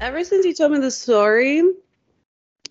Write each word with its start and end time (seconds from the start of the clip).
Ever 0.00 0.24
since 0.24 0.46
you 0.46 0.54
told 0.54 0.72
me 0.72 0.78
the 0.78 0.90
story, 0.90 1.62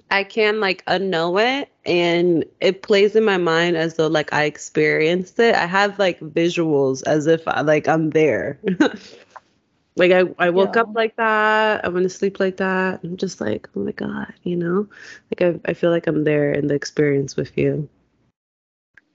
I 0.10 0.24
can 0.24 0.60
like 0.60 0.84
unknow 0.86 1.62
it 1.62 1.70
and 1.86 2.44
it 2.60 2.82
plays 2.82 3.16
in 3.16 3.24
my 3.24 3.38
mind 3.38 3.78
as 3.78 3.96
though 3.96 4.08
like 4.08 4.34
I 4.34 4.46
experienced 4.46 5.40
it. 5.40 5.54
I 5.54 5.68
have 5.68 6.00
like 6.00 6.20
visuals 6.20 7.04
as 7.06 7.28
if 7.28 7.48
I, 7.48 7.62
like 7.62 7.88
I'm 7.88 8.10
there. 8.10 8.60
like 9.96 10.12
I, 10.12 10.24
I 10.40 10.50
woke 10.50 10.76
yeah. 10.76 10.82
up 10.82 10.96
like 10.96 11.16
that. 11.18 11.86
I 11.86 11.90
went 11.90 12.04
to 12.04 12.10
sleep 12.10 12.40
like 12.40 12.58
that. 12.58 13.02
I'm 13.04 13.16
just 13.16 13.40
like, 13.40 13.70
oh 13.76 13.82
my 13.82 13.92
God, 13.92 14.34
you 14.42 14.56
know? 14.56 14.88
Like 15.30 15.42
I, 15.44 15.70
I 15.70 15.74
feel 15.76 15.92
like 15.92 16.08
I'm 16.08 16.24
there 16.24 16.52
in 16.52 16.66
the 16.66 16.74
experience 16.74 17.36
with 17.36 17.56
you. 17.56 17.88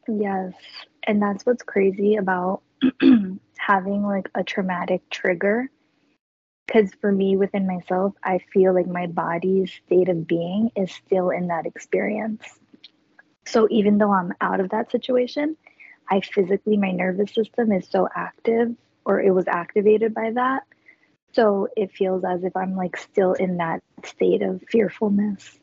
Yes. 0.06 0.52
And 1.08 1.20
that's 1.20 1.44
what's 1.44 1.64
crazy 1.64 2.14
about 2.14 2.62
having 3.58 4.04
like 4.04 4.30
a 4.36 4.44
traumatic 4.44 5.10
trigger 5.10 5.68
because 6.66 6.90
for 7.00 7.12
me 7.12 7.36
within 7.36 7.66
myself 7.66 8.14
i 8.22 8.38
feel 8.52 8.74
like 8.74 8.86
my 8.86 9.06
body's 9.06 9.72
state 9.86 10.08
of 10.08 10.26
being 10.26 10.70
is 10.76 10.90
still 10.92 11.30
in 11.30 11.48
that 11.48 11.66
experience. 11.66 12.42
So 13.46 13.68
even 13.70 13.98
though 13.98 14.12
i'm 14.12 14.32
out 14.40 14.60
of 14.60 14.70
that 14.70 14.90
situation 14.90 15.56
i 16.10 16.20
physically 16.20 16.76
my 16.76 16.90
nervous 16.90 17.32
system 17.32 17.72
is 17.72 17.88
so 17.88 18.08
active 18.14 18.74
or 19.04 19.20
it 19.20 19.32
was 19.32 19.46
activated 19.46 20.14
by 20.14 20.30
that. 20.32 20.62
So 21.32 21.68
it 21.76 21.92
feels 21.92 22.24
as 22.24 22.44
if 22.44 22.56
i'm 22.56 22.76
like 22.76 22.96
still 22.96 23.34
in 23.34 23.58
that 23.58 23.82
state 24.04 24.42
of 24.42 24.62
fearfulness. 24.68 25.58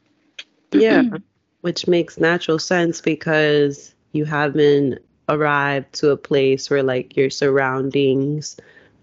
Yeah. 0.71 1.01
Mm-hmm. 1.01 1.15
Which 1.61 1.87
makes 1.87 2.17
natural 2.17 2.57
sense 2.57 3.01
because 3.01 3.93
you 4.13 4.25
haven't 4.25 4.97
arrived 5.29 5.93
to 5.93 6.09
a 6.09 6.17
place 6.17 6.69
where 6.69 6.81
like 6.81 7.15
your 7.15 7.29
surroundings 7.29 8.57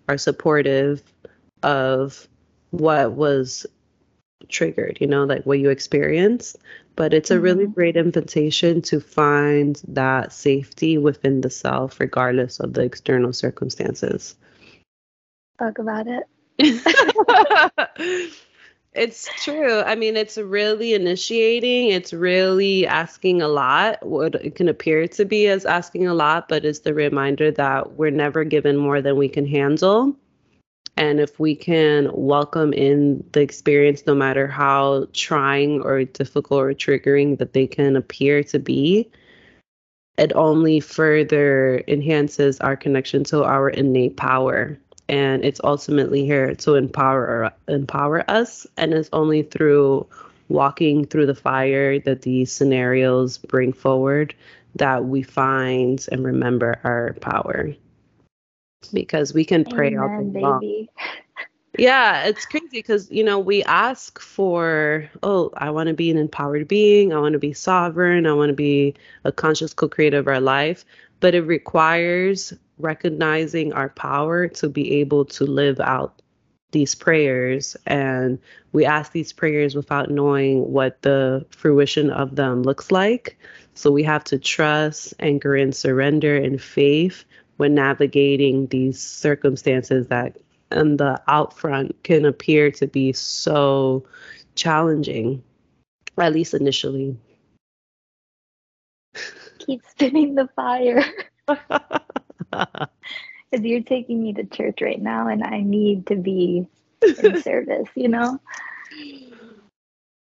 are 0.08 0.18
supportive 0.18 1.02
of 1.62 2.28
what 2.70 3.12
was 3.12 3.66
triggered, 4.48 4.98
you 5.00 5.06
know, 5.06 5.24
like 5.24 5.44
what 5.44 5.58
you 5.58 5.70
experienced. 5.70 6.56
But 6.96 7.14
it's 7.14 7.30
mm-hmm. 7.30 7.38
a 7.38 7.42
really 7.42 7.64
mm-hmm. 7.64 7.72
great 7.72 7.96
invitation 7.96 8.82
to 8.82 9.00
find 9.00 9.80
that 9.88 10.32
safety 10.32 10.98
within 10.98 11.40
the 11.40 11.50
self, 11.50 12.00
regardless 12.00 12.60
of 12.60 12.74
the 12.74 12.82
external 12.82 13.32
circumstances. 13.32 14.36
Talk 15.58 15.78
about 15.78 16.06
it. 16.06 16.24
it's 18.92 19.28
true. 19.44 19.80
I 19.80 19.94
mean, 19.94 20.16
it's 20.16 20.38
really 20.38 20.94
initiating. 20.94 21.90
It's 21.90 22.12
really 22.12 22.86
asking 22.86 23.42
a 23.42 23.48
lot. 23.48 24.04
What 24.04 24.34
it 24.36 24.56
can 24.56 24.68
appear 24.68 25.06
to 25.08 25.24
be 25.24 25.46
as 25.46 25.64
asking 25.64 26.08
a 26.08 26.14
lot, 26.14 26.48
but 26.48 26.64
it's 26.64 26.80
the 26.80 26.94
reminder 26.94 27.50
that 27.52 27.92
we're 27.92 28.10
never 28.10 28.44
given 28.44 28.76
more 28.76 29.00
than 29.00 29.16
we 29.16 29.28
can 29.28 29.46
handle 29.46 30.16
and 30.98 31.20
if 31.20 31.38
we 31.38 31.54
can 31.54 32.10
welcome 32.12 32.72
in 32.72 33.22
the 33.30 33.40
experience, 33.40 34.02
no 34.04 34.16
matter 34.16 34.48
how 34.48 35.06
trying 35.12 35.80
or 35.82 36.02
difficult 36.02 36.60
or 36.60 36.74
triggering 36.74 37.38
that 37.38 37.52
they 37.52 37.68
can 37.68 37.94
appear 37.94 38.42
to 38.42 38.58
be, 38.58 39.08
it 40.16 40.32
only 40.34 40.80
further 40.80 41.84
enhances 41.86 42.58
our 42.58 42.76
connection 42.76 43.22
to 43.24 43.44
our 43.44 43.70
innate 43.70 44.16
power. 44.16 44.76
And 45.08 45.44
it's 45.44 45.60
ultimately 45.62 46.26
here 46.26 46.56
to 46.56 46.74
empower 46.74 47.52
empower 47.68 48.28
us. 48.28 48.66
And 48.76 48.92
it's 48.92 49.08
only 49.12 49.44
through 49.44 50.04
walking 50.48 51.06
through 51.06 51.26
the 51.26 51.34
fire 51.36 52.00
that 52.00 52.22
these 52.22 52.50
scenarios 52.50 53.38
bring 53.38 53.72
forward 53.72 54.34
that 54.74 55.04
we 55.04 55.22
find 55.22 56.04
and 56.10 56.24
remember 56.24 56.80
our 56.82 57.12
power 57.20 57.72
because 58.92 59.34
we 59.34 59.44
can 59.44 59.64
pray 59.64 59.88
Amen, 59.88 59.98
all 59.98 60.24
day 60.24 60.40
long. 60.40 60.88
Yeah, 61.78 62.24
it's 62.24 62.44
crazy 62.44 62.66
because 62.72 63.08
you 63.10 63.22
know 63.22 63.38
we 63.38 63.62
ask 63.62 64.18
for, 64.18 65.08
oh, 65.22 65.52
I 65.56 65.70
want 65.70 65.88
to 65.88 65.94
be 65.94 66.10
an 66.10 66.16
empowered 66.16 66.66
being, 66.66 67.12
I 67.12 67.20
want 67.20 67.34
to 67.34 67.38
be 67.38 67.52
sovereign, 67.52 68.26
I 68.26 68.32
want 68.32 68.48
to 68.48 68.54
be 68.54 68.94
a 69.24 69.30
conscious 69.30 69.74
co-creator 69.74 70.18
of 70.18 70.26
our 70.26 70.40
life, 70.40 70.84
but 71.20 71.34
it 71.34 71.42
requires 71.42 72.52
recognizing 72.78 73.72
our 73.74 73.90
power 73.90 74.48
to 74.48 74.68
be 74.68 75.00
able 75.00 75.26
to 75.26 75.44
live 75.44 75.78
out 75.78 76.20
these 76.70 76.94
prayers 76.94 77.76
and 77.86 78.38
we 78.72 78.84
ask 78.84 79.12
these 79.12 79.32
prayers 79.32 79.74
without 79.74 80.10
knowing 80.10 80.70
what 80.70 81.00
the 81.02 81.46
fruition 81.50 82.10
of 82.10 82.36
them 82.36 82.62
looks 82.62 82.90
like 82.90 83.38
so 83.72 83.90
we 83.90 84.02
have 84.02 84.22
to 84.22 84.38
trust 84.38 85.14
anchor 85.18 85.56
and 85.56 85.74
surrender 85.74 86.36
and 86.36 86.60
faith 86.60 87.24
when 87.58 87.74
navigating 87.74 88.66
these 88.68 89.00
circumstances 89.00 90.06
that 90.08 90.38
in 90.72 90.96
the 90.96 91.20
out 91.28 91.52
front 91.56 92.02
can 92.02 92.24
appear 92.24 92.70
to 92.70 92.86
be 92.86 93.12
so 93.12 94.04
challenging, 94.54 95.42
at 96.16 96.32
least 96.32 96.54
initially. 96.54 97.16
Keep 99.58 99.82
spinning 99.90 100.34
the 100.34 100.48
fire. 100.56 101.04
Because 103.50 103.64
you're 103.64 103.80
taking 103.80 104.22
me 104.22 104.34
to 104.34 104.44
church 104.44 104.82
right 104.82 105.00
now, 105.00 105.28
and 105.28 105.42
I 105.42 105.62
need 105.62 106.06
to 106.08 106.16
be 106.16 106.66
in 107.02 107.42
service, 107.42 107.88
you 107.94 108.08
know? 108.08 108.38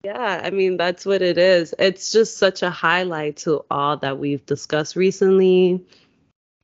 Yeah, 0.04 0.40
I 0.44 0.50
mean, 0.50 0.76
that's 0.76 1.04
what 1.04 1.22
it 1.22 1.36
is. 1.36 1.74
It's 1.78 2.12
just 2.12 2.38
such 2.38 2.62
a 2.62 2.70
highlight 2.70 3.38
to 3.38 3.64
all 3.68 3.96
that 3.96 4.18
we've 4.18 4.46
discussed 4.46 4.94
recently 4.94 5.84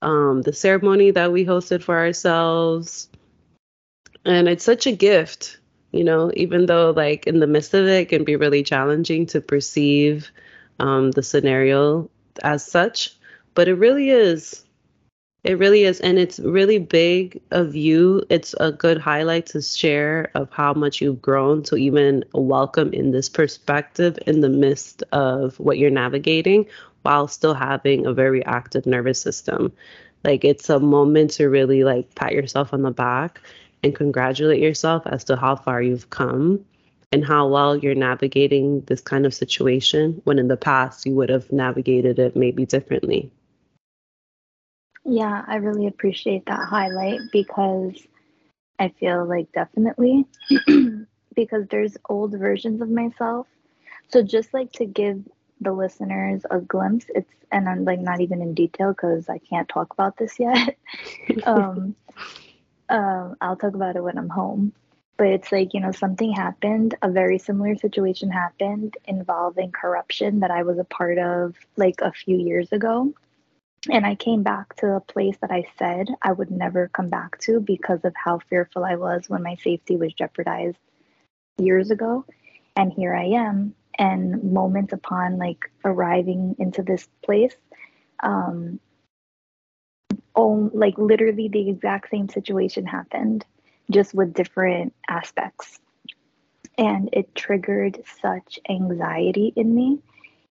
um, 0.03 0.43
the 0.43 0.53
ceremony 0.53 1.11
that 1.13 1.33
we 1.33 1.45
hosted 1.47 1.83
for 1.83 1.97
ourselves. 1.97 3.09
And 4.25 4.49
it's 4.49 4.65
such 4.65 4.87
a 4.87 4.93
gift, 4.93 5.59
you 5.93 6.05
know, 6.05 6.31
even 6.35 6.67
though, 6.67 6.91
like, 6.91 7.27
in 7.27 7.41
the 7.41 7.47
midst 7.47 7.75
of 7.75 7.87
it, 7.87 8.03
it 8.03 8.09
can 8.09 8.25
be 8.25 8.37
really 8.37 8.63
challenging 8.63 9.27
to 9.27 9.41
perceive 9.41 10.31
um, 10.79 11.13
the 11.13 11.23
scenario 11.23 12.11
as 12.43 12.65
such. 12.65 13.17
But 13.55 13.69
it 13.69 13.75
really 13.75 14.11
is. 14.11 14.65
It 15.45 15.59
really 15.59 15.83
is. 15.83 15.99
And 16.01 16.21
it's 16.21 16.39
really 16.39 16.79
big 16.79 17.43
of 17.51 17.75
you. 17.75 18.23
It's 18.31 18.55
a 18.61 18.71
good 18.71 18.99
highlight 18.99 19.47
to 19.47 19.61
share 19.61 20.31
of 20.37 20.49
how 20.53 20.73
much 20.73 21.01
you've 21.01 21.21
grown 21.21 21.65
to 21.65 21.77
even 21.77 22.25
welcome 22.33 22.93
in 22.93 23.11
this 23.11 23.29
perspective 23.29 24.17
in 24.27 24.41
the 24.41 24.49
midst 24.49 25.03
of 25.11 25.59
what 25.59 25.79
you're 25.79 25.91
navigating 25.91 26.67
while 27.03 27.27
still 27.27 27.55
having 27.55 28.07
a 28.07 28.13
very 28.13 28.45
active 28.45 28.87
nervous 28.87 29.21
system. 29.21 29.73
Like 30.23 30.45
it's 30.45 30.71
a 30.71 30.79
moment 30.79 31.33
to 31.33 31.49
really 31.49 31.83
like 31.83 32.15
pat 32.15 32.33
yourself 32.33 32.73
on 32.73 32.83
the 32.83 32.93
back 32.93 33.41
and 33.83 33.97
congratulate 33.97 34.61
yourself 34.61 35.03
as 35.07 35.25
to 35.25 35.35
how 35.35 35.57
far 35.57 35.83
you've 35.83 36.11
come 36.11 36.65
and 37.11 37.25
how 37.25 37.49
well 37.49 37.77
you're 37.77 37.97
navigating 37.97 38.83
this 38.83 39.01
kind 39.01 39.27
of 39.27 39.35
situation 39.35 40.21
when 40.23 40.39
in 40.39 40.47
the 40.47 40.57
past 40.57 41.05
you 41.05 41.17
would 41.17 41.31
have 41.31 41.51
navigated 41.51 42.21
it 42.21 42.37
maybe 42.37 42.65
differently. 42.65 43.33
Yeah, 45.05 45.45
I 45.47 45.57
really 45.57 45.87
appreciate 45.87 46.47
that 46.47 46.69
highlight 46.69 47.21
because 47.33 48.07
I 48.79 48.89
feel 48.89 49.25
like 49.27 49.53
definitely 49.53 50.27
because 51.35 51.67
there's 51.69 51.97
old 52.09 52.33
versions 52.39 52.81
of 52.81 52.91
myself. 52.91 53.47
So 54.09 54.23
just 54.23 54.53
like 54.55 54.73
to 54.73 54.87
give 54.87 55.23
the 55.61 55.73
listeners 55.73 56.45
a 56.51 56.61
glimpse. 56.61 57.07
It's 57.15 57.33
and 57.51 57.69
I'm 57.69 57.85
like 57.85 58.01
not 58.01 58.21
even 58.21 58.43
in 58.43 58.55
detail 58.55 58.93
because 58.93 59.29
I 59.29 59.39
can't 59.39 59.69
talk 59.69 59.93
about 59.93 60.17
this 60.17 60.39
yet. 60.39 60.77
um, 61.45 61.95
uh, 62.89 63.35
I'll 63.41 63.57
talk 63.57 63.75
about 63.75 63.97
it 63.97 64.03
when 64.03 64.19
I'm 64.19 64.29
home. 64.29 64.73
But 65.19 65.29
it's 65.29 65.53
like 65.53 65.75
you 65.75 65.81
know 65.81 65.93
something 65.93 66.33
happened. 66.33 66.95
A 67.03 67.11
very 67.11 67.39
similar 67.39 67.77
situation 67.77 68.31
happened 68.31 68.97
involving 69.07 69.71
corruption 69.73 70.41
that 70.41 70.51
I 70.51 70.63
was 70.63 70.79
a 70.79 70.85
part 70.85 71.19
of 71.19 71.55
like 71.77 71.97
a 72.03 72.13
few 72.13 72.37
years 72.37 72.73
ago. 72.73 73.13
And 73.91 74.07
I 74.07 74.15
came 74.15 74.43
back 74.43 74.77
to 74.77 74.95
a 74.95 75.01
place 75.01 75.37
that 75.41 75.51
I 75.51 75.67
said 75.79 76.09
I 76.23 76.33
would 76.33 76.51
never 76.51 76.89
come 76.89 77.09
back 77.09 77.39
to 77.41 77.61
because 77.61 78.01
of 78.05 78.15
how 78.15 78.39
fearful 78.39 78.85
I 78.85 78.95
was 78.95 79.29
when 79.29 79.43
my 79.43 79.57
safety 79.57 79.97
was 79.97 80.15
jeopardized 80.15 80.79
years 81.59 81.91
ago. 81.91 82.25
And 82.77 82.93
here 82.93 83.15
I 83.15 83.25
am 83.25 83.75
and 83.99 84.53
moments 84.53 84.93
upon 84.93 85.37
like 85.39 85.71
arriving 85.85 86.57
into 86.59 86.83
this 86.83 87.07
place 87.23 87.55
um 88.21 88.81
oh 90.35 90.71
like 90.73 90.97
literally 90.97 91.49
the 91.49 91.69
exact 91.69 92.11
same 92.11 92.29
situation 92.29 92.87
happened 92.87 93.45
just 93.91 94.15
with 94.15 94.33
different 94.33 94.95
aspects. 95.09 95.79
And 96.79 97.11
it 97.13 97.35
triggered 97.35 98.03
such 98.23 98.59
anxiety 98.69 99.53
in 99.57 99.75
me. 99.75 99.99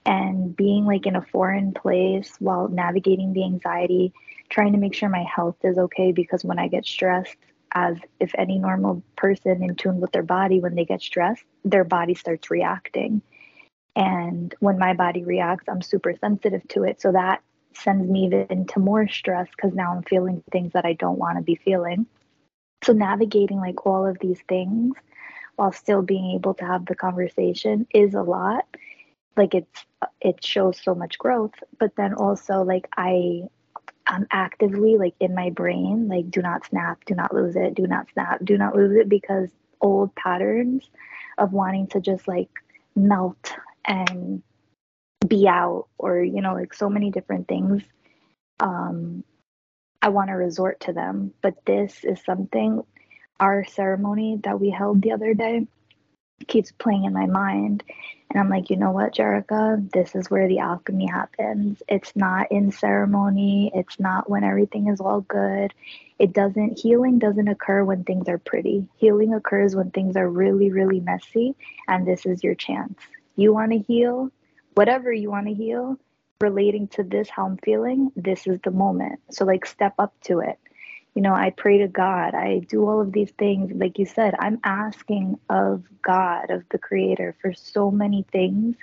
And 0.08 0.56
being 0.56 0.86
like 0.86 1.06
in 1.06 1.16
a 1.16 1.22
foreign 1.22 1.74
place 1.74 2.34
while 2.38 2.68
navigating 2.68 3.34
the 3.34 3.44
anxiety, 3.44 4.14
trying 4.48 4.72
to 4.72 4.78
make 4.78 4.94
sure 4.94 5.10
my 5.10 5.24
health 5.24 5.56
is 5.62 5.76
okay 5.76 6.12
because 6.12 6.44
when 6.44 6.58
I 6.58 6.68
get 6.68 6.86
stressed, 6.86 7.36
as 7.72 7.98
if 8.18 8.32
any 8.38 8.58
normal 8.58 9.02
person 9.16 9.62
in 9.62 9.74
tune 9.76 10.00
with 10.00 10.10
their 10.12 10.22
body, 10.22 10.60
when 10.60 10.74
they 10.74 10.86
get 10.86 11.02
stressed, 11.02 11.44
their 11.62 11.84
body 11.84 12.14
starts 12.14 12.50
reacting. 12.50 13.20
And 13.94 14.54
when 14.60 14.78
my 14.78 14.94
body 14.94 15.24
reacts, 15.24 15.68
I'm 15.68 15.82
super 15.82 16.14
sensitive 16.14 16.66
to 16.68 16.84
it. 16.84 17.02
So 17.02 17.12
that 17.12 17.42
sends 17.74 18.08
me 18.08 18.32
into 18.48 18.80
more 18.80 19.08
stress 19.08 19.48
because 19.54 19.74
now 19.74 19.94
I'm 19.94 20.04
feeling 20.04 20.42
things 20.50 20.72
that 20.72 20.86
I 20.86 20.94
don't 20.94 21.18
want 21.18 21.36
to 21.36 21.42
be 21.42 21.56
feeling. 21.56 22.06
So 22.82 22.94
navigating 22.94 23.58
like 23.58 23.84
all 23.84 24.06
of 24.06 24.18
these 24.20 24.40
things 24.48 24.96
while 25.56 25.72
still 25.72 26.02
being 26.02 26.30
able 26.36 26.54
to 26.54 26.64
have 26.64 26.86
the 26.86 26.94
conversation 26.94 27.86
is 27.92 28.14
a 28.14 28.22
lot. 28.22 28.64
Like 29.38 29.54
it's 29.54 29.86
it 30.20 30.44
shows 30.44 30.78
so 30.82 30.94
much 30.94 31.16
growth, 31.16 31.54
but 31.78 31.96
then 31.96 32.12
also 32.12 32.62
like 32.62 32.88
I 32.96 33.44
I'm 34.06 34.26
actively 34.32 34.96
like 34.96 35.14
in 35.20 35.34
my 35.34 35.50
brain 35.50 36.08
like 36.08 36.30
do 36.30 36.42
not 36.42 36.66
snap, 36.66 37.04
do 37.04 37.14
not 37.14 37.32
lose 37.34 37.56
it, 37.56 37.74
do 37.74 37.86
not 37.86 38.08
snap, 38.12 38.44
do 38.44 38.58
not 38.58 38.74
lose 38.74 38.96
it 38.96 39.08
because 39.08 39.48
old 39.80 40.14
patterns 40.16 40.90
of 41.38 41.52
wanting 41.52 41.86
to 41.88 42.00
just 42.00 42.26
like 42.26 42.50
melt 42.96 43.54
and 43.86 44.42
be 45.26 45.46
out 45.46 45.86
or 45.98 46.20
you 46.22 46.40
know 46.40 46.54
like 46.54 46.74
so 46.74 46.88
many 46.88 47.10
different 47.10 47.48
things 47.48 47.82
um 48.60 49.22
i 50.02 50.08
want 50.08 50.28
to 50.28 50.34
resort 50.34 50.80
to 50.80 50.92
them. 50.92 51.32
But 51.42 51.64
this 51.64 52.04
is 52.04 52.22
something 52.24 52.82
our 53.40 53.64
ceremony 53.64 54.40
that 54.44 54.60
we 54.60 54.70
held 54.70 55.02
the 55.02 55.12
other 55.12 55.34
day 55.34 55.66
keeps 56.46 56.72
playing 56.72 57.04
in 57.04 57.12
my 57.12 57.26
mind. 57.26 57.82
And 58.30 58.38
i'm 58.38 58.50
like 58.50 58.68
you 58.68 58.76
know 58.76 58.90
what 58.90 59.14
jerika? 59.14 59.90
This 59.92 60.14
is 60.14 60.30
where 60.30 60.48
the 60.48 60.58
alchemy 60.58 61.06
happens. 61.06 61.82
It's 61.88 62.14
not 62.14 62.52
in 62.52 62.70
ceremony. 62.72 63.72
It's 63.74 63.98
not 63.98 64.28
when 64.28 64.44
everything 64.44 64.88
is 64.88 65.00
all 65.00 65.22
good. 65.22 65.72
It 66.18 66.32
doesn't 66.32 66.78
healing 66.78 67.18
doesn't 67.18 67.48
occur 67.48 67.84
when 67.84 68.04
things 68.04 68.28
are 68.28 68.38
pretty. 68.38 68.86
Healing 68.96 69.34
occurs 69.34 69.74
when 69.74 69.90
things 69.90 70.16
are 70.16 70.28
really 70.28 70.70
really 70.70 71.00
messy 71.00 71.54
and 71.88 72.06
this 72.06 72.26
is 72.26 72.44
your 72.44 72.54
chance. 72.54 72.98
You 73.36 73.52
want 73.54 73.72
to 73.72 73.78
heal? 73.78 74.30
Whatever 74.74 75.12
you 75.12 75.30
want 75.30 75.46
to 75.46 75.54
heal 75.54 75.98
relating 76.40 76.86
to 76.88 77.02
this, 77.02 77.28
how 77.28 77.46
I'm 77.46 77.56
feeling, 77.58 78.12
this 78.14 78.46
is 78.46 78.60
the 78.62 78.70
moment. 78.70 79.20
So, 79.30 79.44
like, 79.44 79.66
step 79.66 79.94
up 79.98 80.14
to 80.24 80.40
it. 80.40 80.58
You 81.14 81.22
know, 81.22 81.34
I 81.34 81.50
pray 81.50 81.78
to 81.78 81.88
God. 81.88 82.34
I 82.34 82.60
do 82.68 82.88
all 82.88 83.00
of 83.00 83.12
these 83.12 83.32
things. 83.32 83.72
Like 83.74 83.98
you 83.98 84.06
said, 84.06 84.34
I'm 84.38 84.60
asking 84.62 85.38
of 85.50 85.82
God, 86.02 86.50
of 86.50 86.64
the 86.70 86.78
Creator, 86.78 87.36
for 87.40 87.52
so 87.54 87.90
many 87.90 88.24
things 88.30 88.76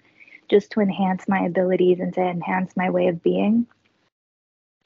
just 0.49 0.71
to 0.71 0.81
enhance 0.81 1.27
my 1.27 1.39
abilities 1.39 1.99
and 1.99 2.13
to 2.13 2.21
enhance 2.21 2.75
my 2.75 2.89
way 2.89 3.07
of 3.07 3.23
being. 3.23 3.67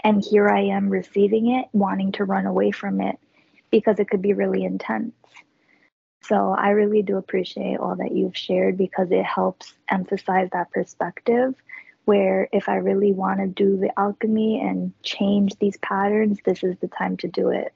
And 0.03 0.23
here 0.23 0.47
I 0.47 0.61
am 0.61 0.89
receiving 0.89 1.51
it, 1.51 1.65
wanting 1.73 2.13
to 2.13 2.25
run 2.25 2.45
away 2.45 2.71
from 2.71 3.01
it 3.01 3.17
because 3.71 3.99
it 3.99 4.09
could 4.09 4.21
be 4.21 4.33
really 4.33 4.63
intense. 4.63 5.13
So 6.21 6.55
I 6.57 6.69
really 6.69 7.01
do 7.01 7.17
appreciate 7.17 7.79
all 7.79 7.95
that 7.95 8.11
you've 8.11 8.37
shared 8.37 8.77
because 8.77 9.11
it 9.11 9.25
helps 9.25 9.73
emphasize 9.89 10.49
that 10.53 10.71
perspective 10.71 11.55
where 12.05 12.49
if 12.51 12.69
I 12.69 12.75
really 12.75 13.13
want 13.13 13.39
to 13.39 13.47
do 13.47 13.77
the 13.77 13.97
alchemy 13.99 14.61
and 14.61 14.93
change 15.03 15.55
these 15.59 15.77
patterns, 15.77 16.39
this 16.43 16.63
is 16.63 16.75
the 16.79 16.87
time 16.87 17.17
to 17.17 17.27
do 17.27 17.49
it, 17.49 17.73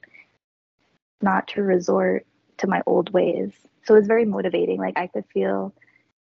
not 1.21 1.47
to 1.49 1.61
resort 1.61 2.25
to 2.57 2.67
my 2.67 2.81
old 2.85 3.11
ways. 3.13 3.51
So 3.83 3.95
it's 3.95 4.07
very 4.07 4.25
motivating. 4.25 4.79
Like 4.79 4.97
I 4.97 5.07
could 5.07 5.25
feel 5.33 5.73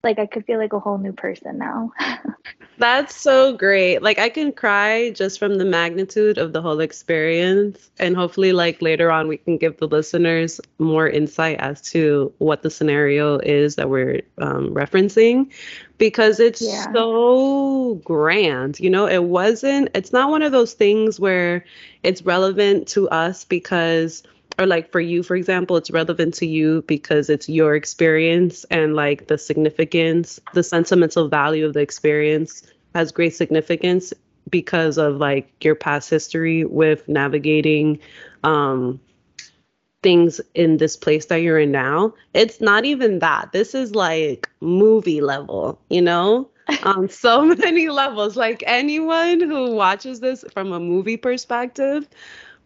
like 0.03 0.19
I 0.19 0.25
could 0.25 0.45
feel 0.45 0.59
like 0.59 0.73
a 0.73 0.79
whole 0.79 0.97
new 0.97 1.13
person 1.13 1.57
now. 1.57 1.91
That's 2.77 3.15
so 3.15 3.55
great. 3.55 4.01
Like 4.01 4.19
I 4.19 4.29
can 4.29 4.51
cry 4.51 5.11
just 5.11 5.39
from 5.39 5.57
the 5.57 5.65
magnitude 5.65 6.37
of 6.37 6.51
the 6.51 6.61
whole 6.61 6.79
experience 6.81 7.89
and 7.99 8.15
hopefully 8.15 8.51
like 8.51 8.81
later 8.81 9.11
on 9.11 9.27
we 9.27 9.37
can 9.37 9.57
give 9.57 9.77
the 9.77 9.87
listeners 9.87 10.59
more 10.79 11.07
insight 11.07 11.59
as 11.59 11.81
to 11.91 12.33
what 12.39 12.63
the 12.63 12.69
scenario 12.69 13.37
is 13.39 13.75
that 13.75 13.89
we're 13.89 14.21
um, 14.39 14.73
referencing 14.73 15.51
because 15.97 16.39
it's 16.39 16.61
yeah. 16.61 16.91
so 16.91 18.01
grand. 18.03 18.79
You 18.79 18.89
know, 18.89 19.07
it 19.07 19.23
wasn't 19.23 19.89
it's 19.95 20.11
not 20.11 20.29
one 20.29 20.41
of 20.41 20.51
those 20.51 20.73
things 20.73 21.19
where 21.19 21.63
it's 22.01 22.23
relevant 22.23 22.87
to 22.89 23.07
us 23.09 23.45
because 23.45 24.23
or 24.59 24.65
like 24.65 24.91
for 24.91 24.99
you 24.99 25.23
for 25.23 25.35
example 25.35 25.75
it's 25.77 25.91
relevant 25.91 26.33
to 26.33 26.45
you 26.45 26.81
because 26.83 27.29
it's 27.29 27.49
your 27.49 27.75
experience 27.75 28.63
and 28.65 28.95
like 28.95 29.27
the 29.27 29.37
significance 29.37 30.39
the 30.53 30.63
sentimental 30.63 31.27
value 31.27 31.65
of 31.65 31.73
the 31.73 31.79
experience 31.81 32.63
has 32.95 33.11
great 33.11 33.33
significance 33.35 34.13
because 34.49 34.97
of 34.97 35.15
like 35.17 35.51
your 35.63 35.75
past 35.75 36.09
history 36.09 36.65
with 36.65 37.07
navigating 37.07 37.99
um 38.43 38.99
things 40.01 40.39
in 40.53 40.77
this 40.77 40.95
place 40.97 41.25
that 41.27 41.37
you're 41.37 41.59
in 41.59 41.71
now. 41.71 42.13
It's 42.33 42.59
not 42.61 42.85
even 42.85 43.19
that. 43.19 43.51
This 43.53 43.73
is 43.73 43.95
like 43.95 44.49
movie 44.61 45.21
level 45.21 45.79
you 45.89 46.01
know? 46.01 46.49
On 46.83 47.09
so 47.09 47.45
many 47.55 47.89
levels. 47.89 48.35
Like 48.35 48.63
anyone 48.65 49.39
who 49.41 49.71
watches 49.73 50.19
this 50.19 50.43
from 50.53 50.71
a 50.71 50.79
movie 50.79 51.17
perspective 51.17 52.07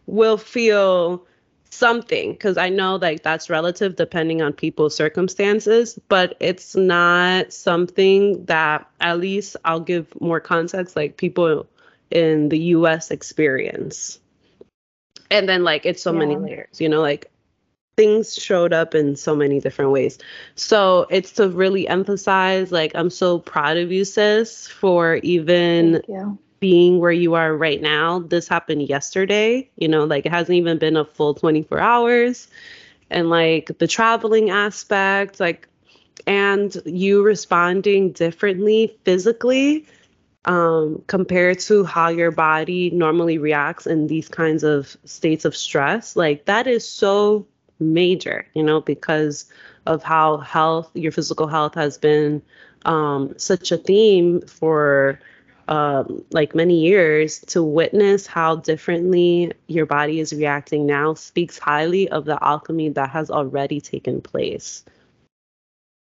will 0.06 0.36
feel 0.36 1.26
something 1.70 2.32
because 2.32 2.56
I 2.56 2.68
know 2.68 2.96
like 2.96 3.22
that's 3.22 3.50
relative 3.50 3.96
depending 3.96 4.42
on 4.42 4.52
people's 4.52 4.94
circumstances, 4.94 5.98
but 6.08 6.36
it's 6.40 6.74
not 6.74 7.52
something 7.52 8.44
that 8.46 8.88
at 9.00 9.18
least 9.18 9.56
I'll 9.64 9.80
give 9.80 10.18
more 10.20 10.40
context 10.40 10.96
like 10.96 11.16
people 11.16 11.66
in 12.10 12.48
the 12.48 12.58
US 12.58 13.10
experience. 13.10 14.18
And 15.30 15.48
then 15.48 15.64
like 15.64 15.84
it's 15.84 16.02
so 16.02 16.12
yeah. 16.12 16.18
many 16.18 16.36
layers, 16.36 16.80
you 16.80 16.88
know, 16.88 17.00
like 17.00 17.30
things 17.96 18.34
showed 18.34 18.72
up 18.72 18.94
in 18.94 19.16
so 19.16 19.34
many 19.34 19.60
different 19.60 19.90
ways. 19.90 20.18
So 20.54 21.06
it's 21.10 21.32
to 21.32 21.48
really 21.48 21.88
emphasize 21.88 22.70
like 22.72 22.92
I'm 22.94 23.10
so 23.10 23.40
proud 23.40 23.76
of 23.76 23.92
you 23.92 24.04
sis 24.04 24.68
for 24.68 25.16
even 25.16 26.02
being 26.60 26.98
where 26.98 27.12
you 27.12 27.34
are 27.34 27.56
right 27.56 27.80
now. 27.80 28.20
This 28.20 28.48
happened 28.48 28.88
yesterday, 28.88 29.68
you 29.76 29.88
know, 29.88 30.04
like 30.04 30.26
it 30.26 30.32
hasn't 30.32 30.56
even 30.56 30.78
been 30.78 30.96
a 30.96 31.04
full 31.04 31.34
24 31.34 31.78
hours. 31.78 32.48
And 33.10 33.30
like 33.30 33.78
the 33.78 33.86
traveling 33.86 34.50
aspect, 34.50 35.40
like, 35.40 35.68
and 36.26 36.76
you 36.84 37.22
responding 37.22 38.12
differently 38.12 38.98
physically 39.04 39.86
um, 40.44 41.02
compared 41.06 41.58
to 41.60 41.84
how 41.84 42.08
your 42.08 42.30
body 42.30 42.90
normally 42.90 43.38
reacts 43.38 43.86
in 43.86 44.06
these 44.06 44.28
kinds 44.28 44.64
of 44.64 44.96
states 45.04 45.44
of 45.44 45.56
stress, 45.56 46.16
like 46.16 46.44
that 46.46 46.66
is 46.66 46.86
so 46.86 47.46
major, 47.78 48.46
you 48.54 48.62
know, 48.62 48.80
because 48.80 49.46
of 49.86 50.02
how 50.02 50.38
health, 50.38 50.90
your 50.94 51.12
physical 51.12 51.46
health 51.46 51.74
has 51.74 51.98
been 51.98 52.42
um, 52.84 53.34
such 53.38 53.72
a 53.72 53.76
theme 53.76 54.40
for 54.42 55.20
um, 55.68 56.24
like 56.32 56.54
many 56.54 56.80
years 56.80 57.40
to 57.40 57.62
witness 57.62 58.26
how 58.26 58.56
differently 58.56 59.52
your 59.66 59.84
body 59.84 60.18
is 60.18 60.32
reacting 60.32 60.86
now 60.86 61.12
speaks 61.12 61.58
highly 61.58 62.08
of 62.08 62.24
the 62.24 62.42
alchemy 62.42 62.88
that 62.90 63.10
has 63.10 63.30
already 63.30 63.78
taken 63.80 64.22
place. 64.22 64.82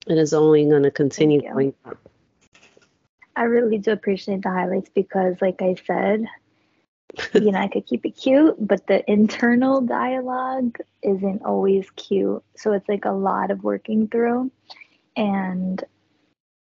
It 0.07 0.17
is 0.17 0.33
only 0.33 0.65
going 0.65 0.85
to 0.85 0.93
continue 0.93 1.43
going 1.43 1.75
up. 1.85 1.99
I 3.35 3.43
really 3.43 3.79
do 3.79 3.91
appreciate 3.91 4.43
the 4.43 4.51
highlights 4.51 4.91
because, 4.95 5.37
like 5.41 5.61
I 5.61 5.75
said, 5.87 6.25
you 7.35 7.51
know, 7.51 7.59
I 7.59 7.69
could 7.69 7.87
keep 7.87 8.07
it 8.07 8.13
cute, 8.13 8.57
but 8.65 8.87
the 8.87 9.09
internal 9.11 9.81
dialogue 9.81 10.79
isn't 11.03 11.43
always 11.43 11.91
cute. 11.97 12.45
So 12.57 12.73
it's 12.73 12.89
like 12.89 13.05
a 13.05 13.13
lot 13.13 13.51
of 13.51 13.65
working 13.65 14.07
through. 14.07 14.53
And 15.17 15.83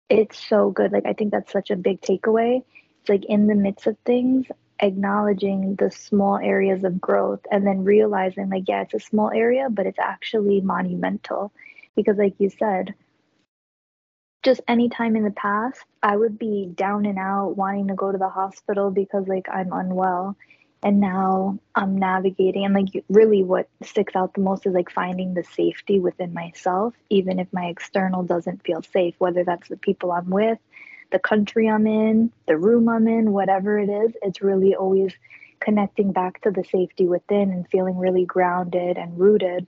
it's 0.08 0.38
so 0.38 0.70
good. 0.70 0.92
Like, 0.92 1.04
I 1.04 1.12
think 1.12 1.30
that's 1.30 1.52
such 1.52 1.70
a 1.70 1.76
big 1.76 2.00
takeaway 2.00 2.62
like 3.08 3.24
in 3.24 3.46
the 3.46 3.54
midst 3.54 3.86
of 3.86 3.96
things 4.04 4.46
acknowledging 4.80 5.74
the 5.76 5.90
small 5.90 6.36
areas 6.36 6.84
of 6.84 7.00
growth 7.00 7.40
and 7.50 7.66
then 7.66 7.84
realizing 7.84 8.50
like 8.50 8.64
yeah 8.68 8.82
it's 8.82 8.94
a 8.94 9.00
small 9.00 9.30
area 9.30 9.68
but 9.70 9.86
it's 9.86 9.98
actually 9.98 10.60
monumental. 10.60 11.52
Because 11.94 12.18
like 12.18 12.34
you 12.38 12.50
said 12.50 12.94
just 14.42 14.60
any 14.68 14.88
time 14.88 15.16
in 15.16 15.24
the 15.24 15.30
past 15.30 15.82
i 16.02 16.16
would 16.16 16.38
be 16.38 16.66
down 16.74 17.06
and 17.06 17.18
out 17.18 17.56
wanting 17.56 17.88
to 17.88 17.94
go 17.94 18.12
to 18.12 18.18
the 18.18 18.28
hospital 18.28 18.90
because 18.90 19.26
like 19.26 19.46
i'm 19.52 19.72
unwell. 19.72 20.36
And 20.82 21.00
now 21.00 21.58
i'm 21.74 21.96
navigating 21.96 22.64
and 22.66 22.74
like 22.74 23.04
really 23.08 23.42
what 23.42 23.68
sticks 23.82 24.14
out 24.14 24.34
the 24.34 24.42
most 24.42 24.66
is 24.66 24.74
like 24.74 24.90
finding 24.90 25.32
the 25.32 25.42
safety 25.42 25.98
within 25.98 26.34
myself 26.34 26.94
even 27.08 27.40
if 27.40 27.50
my 27.52 27.66
external 27.66 28.22
doesn't 28.22 28.62
feel 28.62 28.82
safe 28.82 29.14
whether 29.18 29.42
that's 29.42 29.68
the 29.68 29.78
people 29.78 30.12
i'm 30.12 30.28
with 30.28 30.58
the 31.10 31.18
country 31.18 31.68
I'm 31.68 31.86
in, 31.86 32.32
the 32.46 32.56
room 32.56 32.88
I'm 32.88 33.08
in, 33.08 33.32
whatever 33.32 33.78
it 33.78 33.88
is, 33.88 34.12
it's 34.22 34.42
really 34.42 34.74
always 34.74 35.12
connecting 35.60 36.12
back 36.12 36.40
to 36.42 36.50
the 36.50 36.64
safety 36.64 37.06
within 37.06 37.50
and 37.50 37.66
feeling 37.68 37.96
really 37.98 38.24
grounded 38.24 38.98
and 38.98 39.18
rooted. 39.18 39.66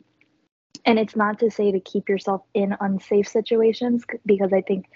and 0.84 0.98
it's 0.98 1.16
not 1.16 1.38
to 1.40 1.50
say 1.50 1.72
to 1.72 1.80
keep 1.80 2.08
yourself 2.08 2.42
in 2.54 2.76
unsafe 2.80 3.28
situations 3.28 4.04
because 4.26 4.52
I 4.52 4.62
think, 4.62 4.86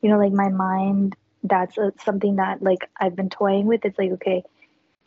you 0.00 0.10
know, 0.10 0.18
like 0.18 0.32
my 0.32 0.48
mind, 0.48 1.16
that's 1.42 1.76
a, 1.78 1.92
something 2.04 2.36
that 2.36 2.62
like 2.62 2.88
I've 3.00 3.16
been 3.16 3.30
toying 3.30 3.66
with. 3.66 3.84
It's 3.84 3.98
like, 3.98 4.12
okay, 4.12 4.44